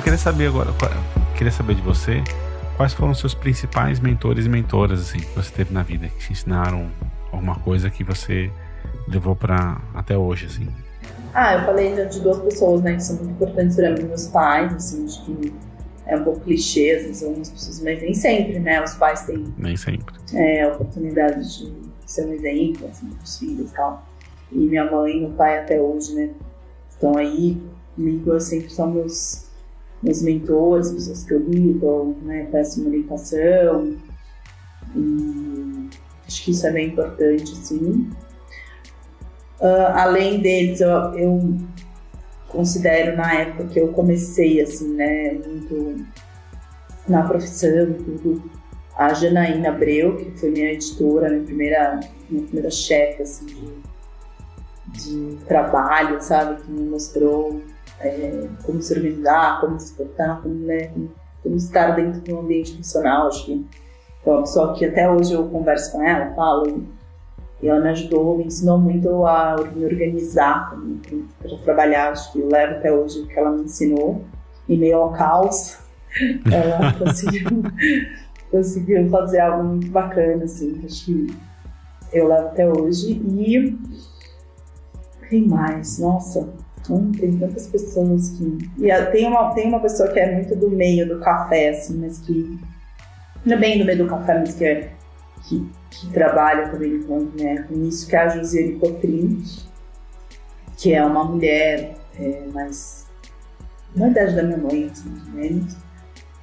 [0.09, 0.71] queria saber agora,
[1.37, 2.23] queria saber de você,
[2.75, 6.17] quais foram os seus principais mentores e mentoras assim que você teve na vida, que
[6.17, 6.89] te ensinaram
[7.31, 8.49] alguma coisa que você
[9.07, 10.67] levou para até hoje assim.
[11.31, 14.73] Ah, eu falei de duas pessoas, né, que são muito importantes pra mim, meus pais,
[14.73, 15.53] assim, acho que
[16.07, 19.53] é um pouco clichê, às vezes algumas pessoas, mas nem sempre, né, os pais têm
[19.59, 20.15] Nem sempre.
[20.33, 21.71] é, a oportunidade de
[22.07, 24.03] ser um exemplo, assim, pros filhos e tal.
[24.51, 26.31] E minha mãe e meu pai até hoje, né,
[26.89, 27.61] estão aí
[27.95, 29.48] comigo, eu sempre são meus,
[30.01, 33.95] meus mentores, pessoas que eu ligo, né, peço uma orientação.
[34.95, 35.89] E
[36.27, 38.09] acho que isso é bem importante, assim.
[39.61, 41.57] Ah, além deles, eu, eu
[42.47, 46.05] considero na época que eu comecei, assim, né, muito
[47.07, 48.41] na profissão tudo,
[48.95, 53.45] a Janaína Abreu, que foi minha editora, minha primeira, minha primeira chefe, assim,
[54.87, 57.61] de, de trabalho, sabe, que me mostrou
[58.01, 61.11] é, como se organizar, como se portar, como, né, como,
[61.43, 63.65] como estar dentro de um ambiente funcional, acho que
[64.25, 66.83] é uma pessoa que até hoje eu converso com ela, falo,
[67.61, 70.73] e ela me ajudou, me ensinou muito a me organizar
[71.39, 72.11] para trabalhar.
[72.11, 74.23] Acho que levo até hoje o que ela me ensinou,
[74.67, 75.77] em meio ao caos.
[76.51, 77.49] Ela conseguiu,
[78.49, 81.27] conseguiu fazer algo muito bacana, assim, acho que
[82.11, 83.11] eu levo até hoje.
[83.11, 83.77] E
[85.29, 85.99] quem mais?
[85.99, 86.49] Nossa,
[86.89, 88.57] hum, tem tantas pessoas que.
[88.79, 92.19] E tem uma, tem uma pessoa que é muito do meio do café, assim, mas
[92.19, 92.59] que.
[93.45, 94.91] Não é bem do meio do café, mas que é.
[95.47, 99.41] Que, que trabalha também com, né, com isso, que é a Josiane Cotrim,
[100.77, 103.07] que é uma mulher é, mais.
[103.95, 105.75] na idade da minha mãe, assim, menos.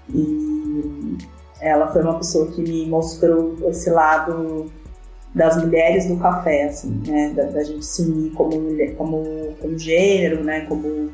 [0.09, 1.17] E
[1.61, 4.71] ela foi uma pessoa que me mostrou esse lado
[5.37, 7.31] das mulheres do café, assim, né?
[7.37, 10.63] Da, da gente se unir como, mulher, como, como gênero, né?
[10.63, 11.11] Como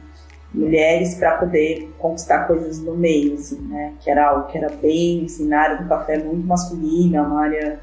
[0.54, 3.94] mulheres para poder conquistar coisas no meio, assim, né?
[3.98, 7.80] Que era algo que era bem, assim, na área do café muito masculina, uma área,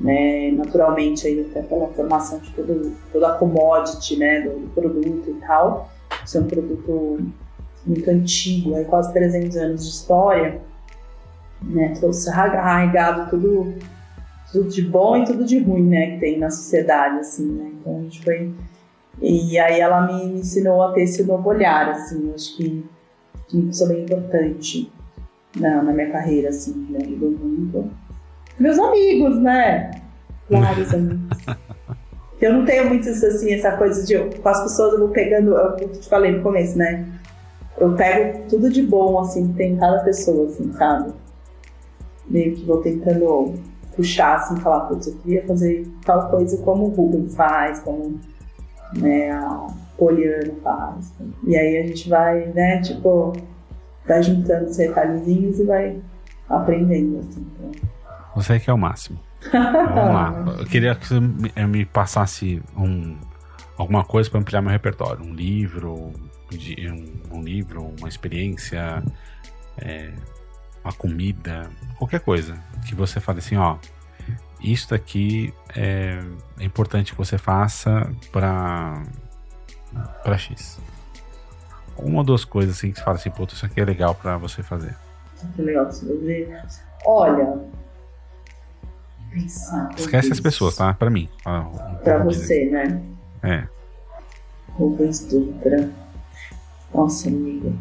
[0.00, 0.50] né?
[0.50, 4.40] Naturalmente aí até pela formação de todo, toda a commodity, né?
[4.40, 5.88] Do, do produto e tal.
[6.24, 7.20] Isso é um produto
[7.86, 10.60] muito antigo, aí quase 300 anos de história,
[11.62, 11.94] né?
[12.00, 13.74] Trouxe arraigado tudo
[14.52, 17.98] tudo de bom e tudo de ruim, né, que tem na sociedade, assim, né, então
[17.98, 18.52] a gente foi...
[19.20, 22.84] E aí ela me ensinou a ter esse novo olhar, assim, acho que,
[23.48, 24.92] que isso é bem importante
[25.58, 27.90] na, na minha carreira, assim, me ajudou muito.
[28.58, 29.90] Meus amigos, né,
[30.48, 31.28] vários amigos.
[32.40, 35.56] Eu não tenho muito isso, assim, essa coisa de, com as pessoas eu vou pegando,
[35.56, 37.04] o que eu te falei no começo, né,
[37.80, 41.12] eu pego tudo de bom, assim, que tem em cada pessoa, assim, sabe?
[42.28, 43.54] Meio que vou tentando
[43.98, 48.20] puxar, assim, falar, putz, eu queria fazer tal coisa como o Rubens faz, como
[48.96, 49.66] né, a
[49.98, 51.12] Poliana faz.
[51.44, 53.32] E aí a gente vai, né, tipo,
[54.06, 56.00] vai juntando os retalhozinhos e vai
[56.48, 57.44] aprendendo, assim.
[57.58, 57.72] Então.
[58.36, 59.18] Você que é o máximo.
[59.52, 60.44] Vamos lá.
[60.60, 63.16] Eu queria que você me- eh, passasse um,
[63.76, 65.24] alguma coisa para ampliar meu repertório.
[65.24, 66.12] Um livro,
[66.52, 69.02] um, um livro, uma experiência,
[69.76, 70.12] é,
[70.88, 73.76] uma comida, qualquer coisa que você fale assim, ó,
[74.60, 76.18] isso daqui é,
[76.58, 79.02] é importante que você faça para
[80.22, 80.78] para X.
[81.96, 84.36] Uma ou duas coisas assim que você fala assim, puta, isso aqui é legal para
[84.38, 84.96] você fazer.
[85.54, 86.62] Que legal de você ver.
[87.04, 87.58] Olha.
[89.30, 89.90] Pensar.
[89.96, 90.92] Esquece as pessoas, tá?
[90.94, 91.28] Para mim.
[92.02, 93.02] Pra de- você, né?
[93.42, 93.66] É.
[94.72, 95.90] Rubens Dutra.
[96.94, 97.72] Nossa, amiga.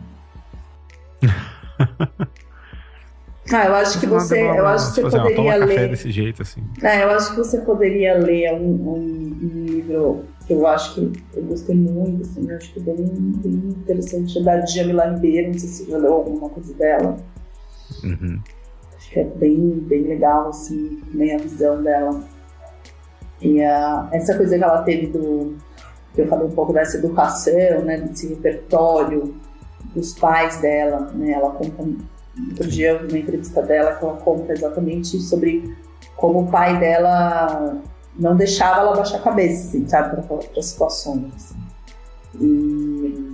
[3.54, 5.90] Ah, eu acho que você, eu acho que você poderia ler.
[5.90, 6.62] desse jeito, assim.
[6.84, 11.12] É, eu acho que você poderia ler um, um- um livro que eu acho que
[11.36, 15.48] eu gostei muito, assim, eu acho que é bem, bem interessante, é da Djamila Ribeiro,
[15.52, 17.18] não sei se você já leu alguma coisa dela.
[18.04, 18.40] Uhum.
[18.98, 22.22] Acho que é bem, bem legal, assim, também a visão dela.
[23.42, 25.56] E a, essa coisa que ela teve do.
[26.14, 29.36] que eu falei um pouco dessa educação, né, desse repertório
[29.94, 31.84] dos pais dela, né, ela conta.
[32.50, 35.76] Outro dia uma entrevista dela ela conta exatamente sobre
[36.16, 37.82] como o pai dela
[38.18, 41.34] não deixava ela baixar a cabeça, assim, sabe, para situações.
[41.36, 41.56] Assim.
[42.40, 43.32] E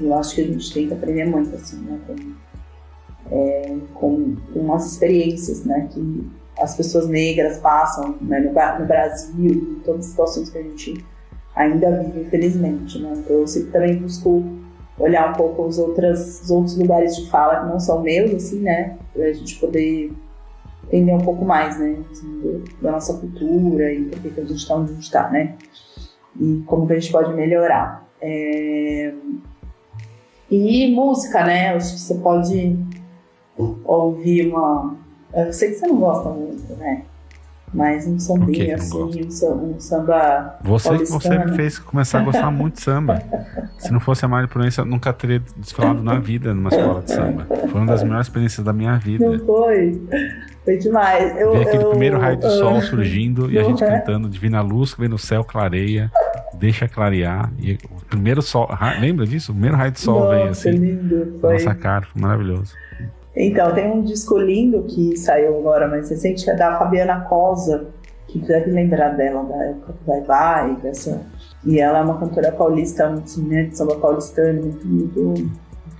[0.00, 2.16] eu acho que a gente tem que aprender muito, assim, né, com,
[3.30, 9.80] é, com, com as experiências, né, que as pessoas negras passam né, no, no, Brasil,
[9.84, 11.04] todas as situações que a gente
[11.54, 12.98] ainda vive, infelizmente.
[12.98, 13.12] Né?
[13.16, 14.44] Então, eu sempre também busco
[14.98, 18.60] olhar um pouco os, outras, os outros lugares de fala que não são meus, assim,
[18.60, 18.96] né?
[19.12, 20.12] Para a gente poder
[20.86, 21.96] entender um pouco mais, né?
[22.10, 25.54] Assim, da nossa cultura e por que a gente está onde a gente está, né?
[26.40, 28.06] E como que a gente pode melhorar.
[28.20, 29.12] É...
[30.50, 31.74] E música, né?
[31.74, 32.78] Acho que você pode
[33.84, 34.96] ouvir uma.
[35.34, 37.04] Eu sei que você não gosta muito, né?
[37.72, 40.58] Mas um sambinha assim, um, samba.
[40.62, 43.22] Você, você me fez começar a gostar muito de samba.
[43.78, 47.12] Se não fosse a Mário Proença, eu nunca teria desfilado na vida numa escola de
[47.12, 47.46] samba.
[47.70, 49.28] Foi uma das melhores experiências da minha vida.
[49.28, 50.00] Não foi?
[50.64, 51.36] Foi demais.
[51.36, 53.86] Eu, Ver aquele eu, primeiro raio do sol surgindo e a gente é?
[53.88, 56.10] cantando Divina Luz que vem no céu, clareia,
[56.54, 57.50] deixa clarear.
[57.58, 58.68] E o primeiro sol.
[59.00, 59.52] Lembra disso?
[59.52, 60.70] O primeiro raio do sol Nossa, veio assim.
[60.70, 61.52] Lindo, foi.
[61.54, 62.74] Nossa cara, foi maravilhoso.
[63.40, 67.86] Então, tem um disco lindo que saiu agora mais recente, que é da Fabiana Cosa,
[68.26, 71.24] que deve lembrar dela, da época do Vai Vai, dessa...
[71.64, 75.50] E ela é uma cantora paulista, assim, né, de samba paulistano, muito, muito,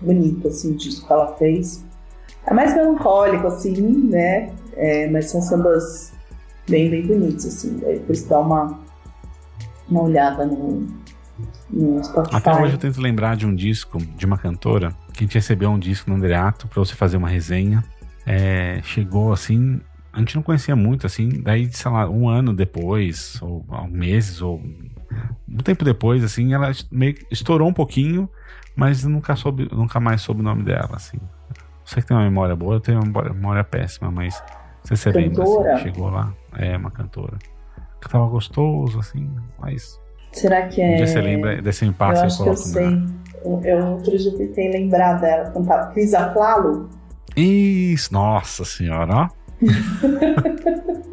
[0.00, 1.84] bonito, assim, o disco que ela fez.
[2.44, 6.12] É mais melancólico, assim, né, é, mas são sambas
[6.68, 8.80] bem, bem bonitos, assim, depois dá uma,
[9.88, 10.86] uma olhada no,
[11.70, 12.36] no Spotify.
[12.36, 15.70] Até hoje eu tento lembrar de um disco de uma cantora que a gente recebeu
[15.70, 17.84] um disco no Andreato para você fazer uma resenha.
[18.26, 19.80] É, chegou assim,
[20.12, 24.62] a gente não conhecia muito assim, daí, sei lá, um ano depois, ou meses, ou
[25.48, 28.28] um tempo depois, assim, ela meio que estourou um pouquinho,
[28.76, 31.18] mas nunca, soube, nunca mais soube o nome dela, assim.
[31.84, 34.42] Você que tem uma memória boa, eu tenho uma memória péssima, mas
[34.82, 37.38] você se lembra, assim, chegou lá, é uma cantora.
[38.00, 39.98] Que tava gostoso, assim, mas
[40.32, 41.04] Será que é.
[41.04, 43.02] Você lembra desse impasse eu acho que eu sei.
[43.64, 46.88] Eu, outro dia tentei lembrar dela, cantava Cris Aflalo.
[47.36, 49.28] Isso, nossa senhora, ó.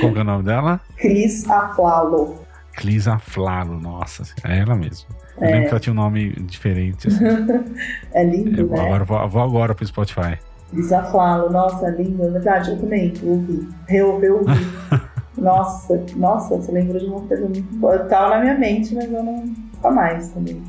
[0.00, 0.80] Como é o nome dela?
[0.96, 2.36] Cris Aflalo.
[2.74, 5.08] Cris Aflalo, nossa, é ela mesmo.
[5.38, 5.52] Eu é.
[5.52, 7.08] lembro que ela tinha um nome diferente.
[7.08, 7.24] Assim.
[8.12, 8.80] é lindo, eu, né?
[8.80, 10.38] Agora, vou, vou agora pro Spotify.
[10.70, 13.68] Cris Aflalo, nossa, lindo, é verdade, eu também ouvi.
[13.88, 14.52] Eu, eu ouvi.
[15.36, 17.94] Nossa, nossa, você lembrou de uma coisa muito boa.
[17.94, 19.44] Eu tava na minha mente, mas eu não
[19.80, 20.62] tá mais também.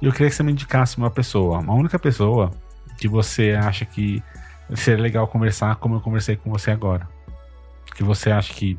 [0.00, 2.50] Eu queria que você me indicasse uma pessoa, uma única pessoa
[2.96, 4.22] que você acha que
[4.74, 7.08] seria legal conversar como eu conversei com você agora.
[7.94, 8.78] Que você acha que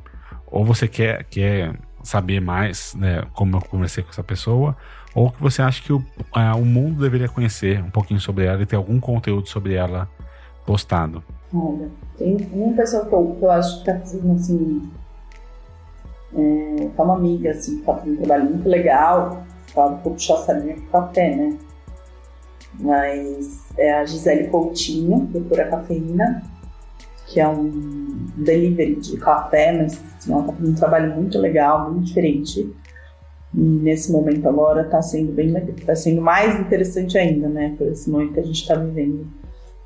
[0.51, 1.73] ou você quer, quer
[2.03, 4.75] saber mais, né, como eu conversei com essa pessoa,
[5.13, 6.03] ou que você acha que o,
[6.35, 10.09] é, o mundo deveria conhecer um pouquinho sobre ela e ter algum conteúdo sobre ela
[10.65, 11.23] postado.
[11.53, 14.91] Olha, tem uma pessoa que eu, que eu acho que tá fazendo assim
[16.35, 20.25] é, tá uma amiga, assim, tá fazendo um trabalho muito legal, fala um pouco de
[20.25, 21.57] sardinha com café, né?
[22.79, 26.43] Mas é a Gisele Coutinho, do Pura Cafeína,
[27.27, 31.91] que é um delivery de café, mas assim, ela tá fazendo um trabalho muito legal,
[31.91, 32.73] muito diferente.
[33.53, 35.53] E nesse momento agora está sendo bem
[35.85, 37.75] tá sendo mais interessante ainda, né?
[37.77, 39.27] Por esse momento que a gente está vivendo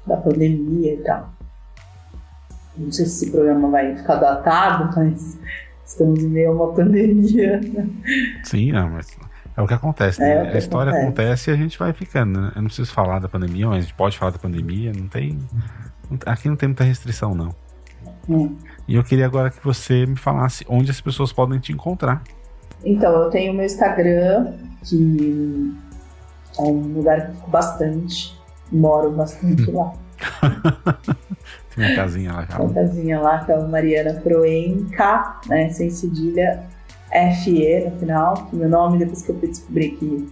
[0.06, 1.30] da pandemia e tal.
[2.78, 5.38] Não sei se esse programa vai ficar datado, mas
[5.94, 7.62] estamos em meio a uma pandemia.
[8.44, 9.16] Sim, não, mas
[9.56, 10.52] é o que acontece, né?
[10.52, 11.08] É, a história acontece.
[11.08, 11.52] acontece.
[11.52, 12.52] e a gente vai ficando, né?
[12.56, 15.38] Eu não preciso falar da pandemia, mas a gente pode falar da pandemia, não tem.
[16.26, 17.56] Aqui não tem muita restrição, não.
[18.28, 18.58] Hum.
[18.88, 22.24] E eu queria agora que você me falasse onde as pessoas podem te encontrar.
[22.84, 25.74] Então, eu tenho o meu Instagram, que
[26.58, 28.38] é um lugar que eu fico bastante,
[28.72, 29.94] moro bastante lá.
[31.76, 32.64] Tem uma casinha lá, cara.
[32.64, 35.70] Uma casinha lá, que é o Mariana Proenca, né?
[35.70, 36.64] Sem cedilha,
[37.44, 38.50] FE no final.
[38.54, 40.30] Meu nome, depois que eu fui descobrir que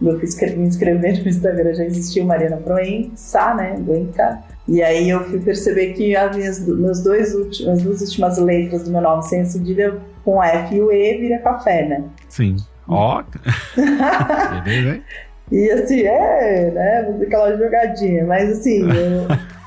[0.00, 3.76] eu fui me inscrever no Instagram, já existia o Mariana Proença, né?
[3.84, 4.42] Proenca.
[4.66, 8.84] E aí eu fui perceber que as minhas, meus dois últimos, as duas últimas letras
[8.84, 12.04] do meu nome sem cedilha, com F e o E, vira café, né?
[12.28, 12.56] Sim.
[12.88, 13.22] Ó.
[14.64, 15.02] Beleza, hein?
[15.50, 17.16] E assim, é, né?
[17.22, 18.24] Aquela jogadinha.
[18.24, 19.26] Mas assim, eu.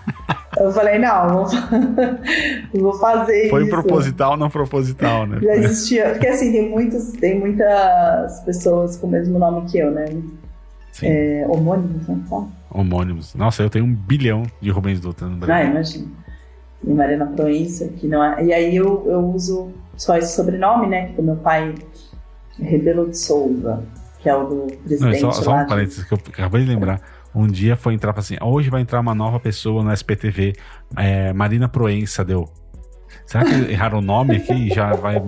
[0.58, 1.46] Eu falei, não,
[2.74, 3.70] vou, fazer Foi isso.
[3.72, 5.40] Foi proposital, não proposital, né?
[5.42, 6.10] Já existia.
[6.12, 10.06] Porque assim, tem, muitos, tem muitas pessoas com o mesmo nome que eu, né?
[10.94, 11.08] Sim.
[11.08, 12.18] É, homônimos, né?
[12.72, 13.36] Homônimos.
[13.36, 15.56] Nossa, eu tenho um bilhão de Rubens Dutra no Brasil.
[15.56, 16.08] Ah, imagina.
[16.84, 18.46] E Mariana Proença, que não é.
[18.46, 21.08] E aí eu, eu uso só esse sobrenome, né?
[21.08, 21.76] Que do meu pai
[22.58, 23.84] Rebelo de Souza,
[24.20, 25.22] que é o do presidente.
[25.22, 27.02] Não, só, só um parênteses que eu acabei de lembrar
[27.36, 30.54] um dia foi entrar assim, hoje vai entrar uma nova pessoa no SPTV,
[30.98, 32.46] é, Marina Proença deu.
[33.26, 35.22] Será que erraram o nome aqui e já vai...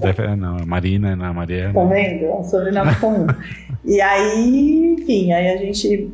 [0.00, 1.72] Deve, não, é Marina, não, Mariana.
[1.72, 2.24] Tá vendo?
[2.24, 3.26] É um sobrenome comum.
[3.84, 6.12] e aí, enfim, aí a gente...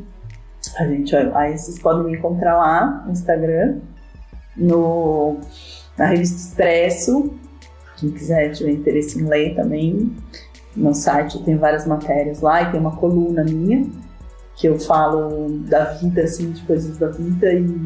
[0.76, 3.78] A gente, aí vocês podem me encontrar lá no Instagram,
[4.54, 5.38] no
[5.96, 7.32] na revista Expresso.
[7.96, 10.14] Quem quiser tiver interesse em ler também,
[10.76, 13.86] no site tem várias matérias lá e tem uma coluna minha
[14.60, 17.82] que eu falo da vida, assim, de coisas da vida e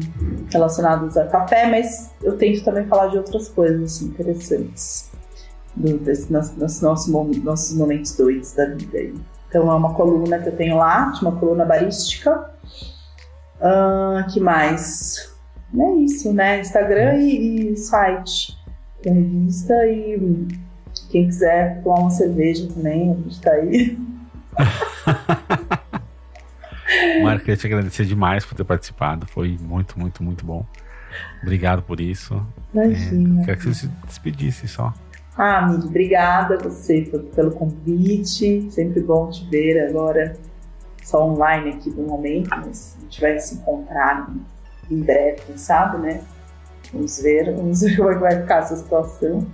[0.51, 5.09] relacionadas a café, mas eu tento também falar de outras coisas assim, interessantes
[5.77, 6.29] nos,
[6.81, 8.97] nossos, nossos momentos doidos da vida.
[8.97, 9.13] Aí.
[9.47, 12.51] Então é uma coluna que eu tenho lá, uma coluna barística.
[13.61, 15.33] Uh, que mais?
[15.79, 16.59] É isso, né?
[16.59, 18.57] Instagram e, e site
[19.01, 20.45] da revista e
[21.09, 23.97] quem quiser tomar uma cerveja também, a gente tá aí.
[27.21, 29.25] Marco, queria te agradecer demais por ter participado.
[29.25, 30.65] Foi muito, muito, muito bom.
[31.41, 32.45] Obrigado por isso.
[32.73, 33.41] Imagina.
[33.41, 34.93] É, quero que você se despedisse só.
[35.37, 37.01] Ah, amigo, obrigada a você
[37.35, 38.69] pelo convite.
[38.71, 40.37] Sempre bom te ver agora
[41.03, 44.27] só online aqui no momento, mas a gente vai se encontrar
[44.89, 46.21] em breve, quem sabe, né?
[46.91, 49.45] Vamos ver, vamos ver como é vai ficar essa situação.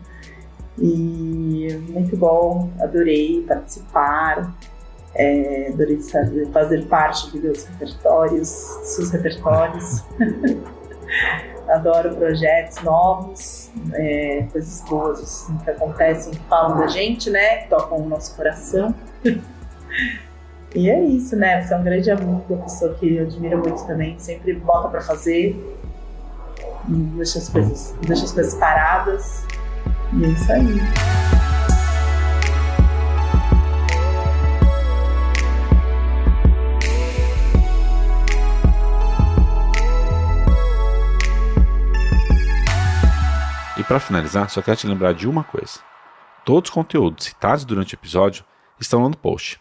[0.77, 4.55] E muito bom, adorei participar,
[5.15, 5.73] é,
[6.51, 10.03] fazer parte dos meus repertórios, seus repertórios.
[11.67, 17.57] Adoro projetos novos, é, coisas boas assim, que acontecem, que falam da gente, né?
[17.57, 18.93] Que tocam o nosso coração.
[20.75, 21.61] e é isso, né?
[21.61, 25.01] Você é um grande amigo, uma pessoa que eu admiro muito também, sempre bota para
[25.01, 25.55] fazer,
[26.87, 29.45] deixa as coisas, deixa as coisas paradas.
[30.13, 31.50] E é isso aí.
[43.91, 45.81] Para finalizar, só quero te lembrar de uma coisa.
[46.45, 48.45] Todos os conteúdos citados durante o episódio
[48.79, 49.59] estão lá no post.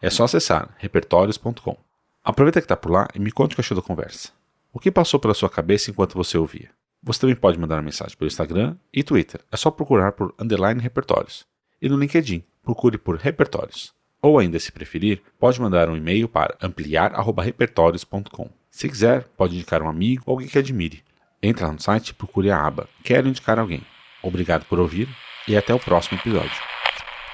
[0.00, 1.76] É só acessar repertórios.com.
[2.22, 4.30] Aproveita que está por lá e me conte o que achou da conversa.
[4.72, 6.70] O que passou pela sua cabeça enquanto você ouvia?
[7.02, 9.40] Você também pode mandar uma mensagem pelo Instagram e Twitter.
[9.50, 11.44] É só procurar por underline repertórios.
[11.80, 13.92] E no LinkedIn, procure por repertórios.
[14.22, 18.48] Ou ainda, se preferir, pode mandar um e-mail para ampliar.repertórios.com.
[18.70, 21.02] Se quiser, pode indicar um amigo ou alguém que admire.
[21.42, 23.82] Entra lá no site e procure a aba Quero indicar alguém.
[24.22, 25.08] Obrigado por ouvir
[25.48, 26.62] e até o próximo episódio.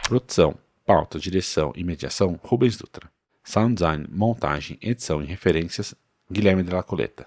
[0.03, 0.55] Produção,
[0.87, 3.11] pauta, direção e mediação Rubens Dutra.
[3.45, 5.95] Sound design, montagem, edição e referências
[6.31, 7.27] Guilherme de la Coleta.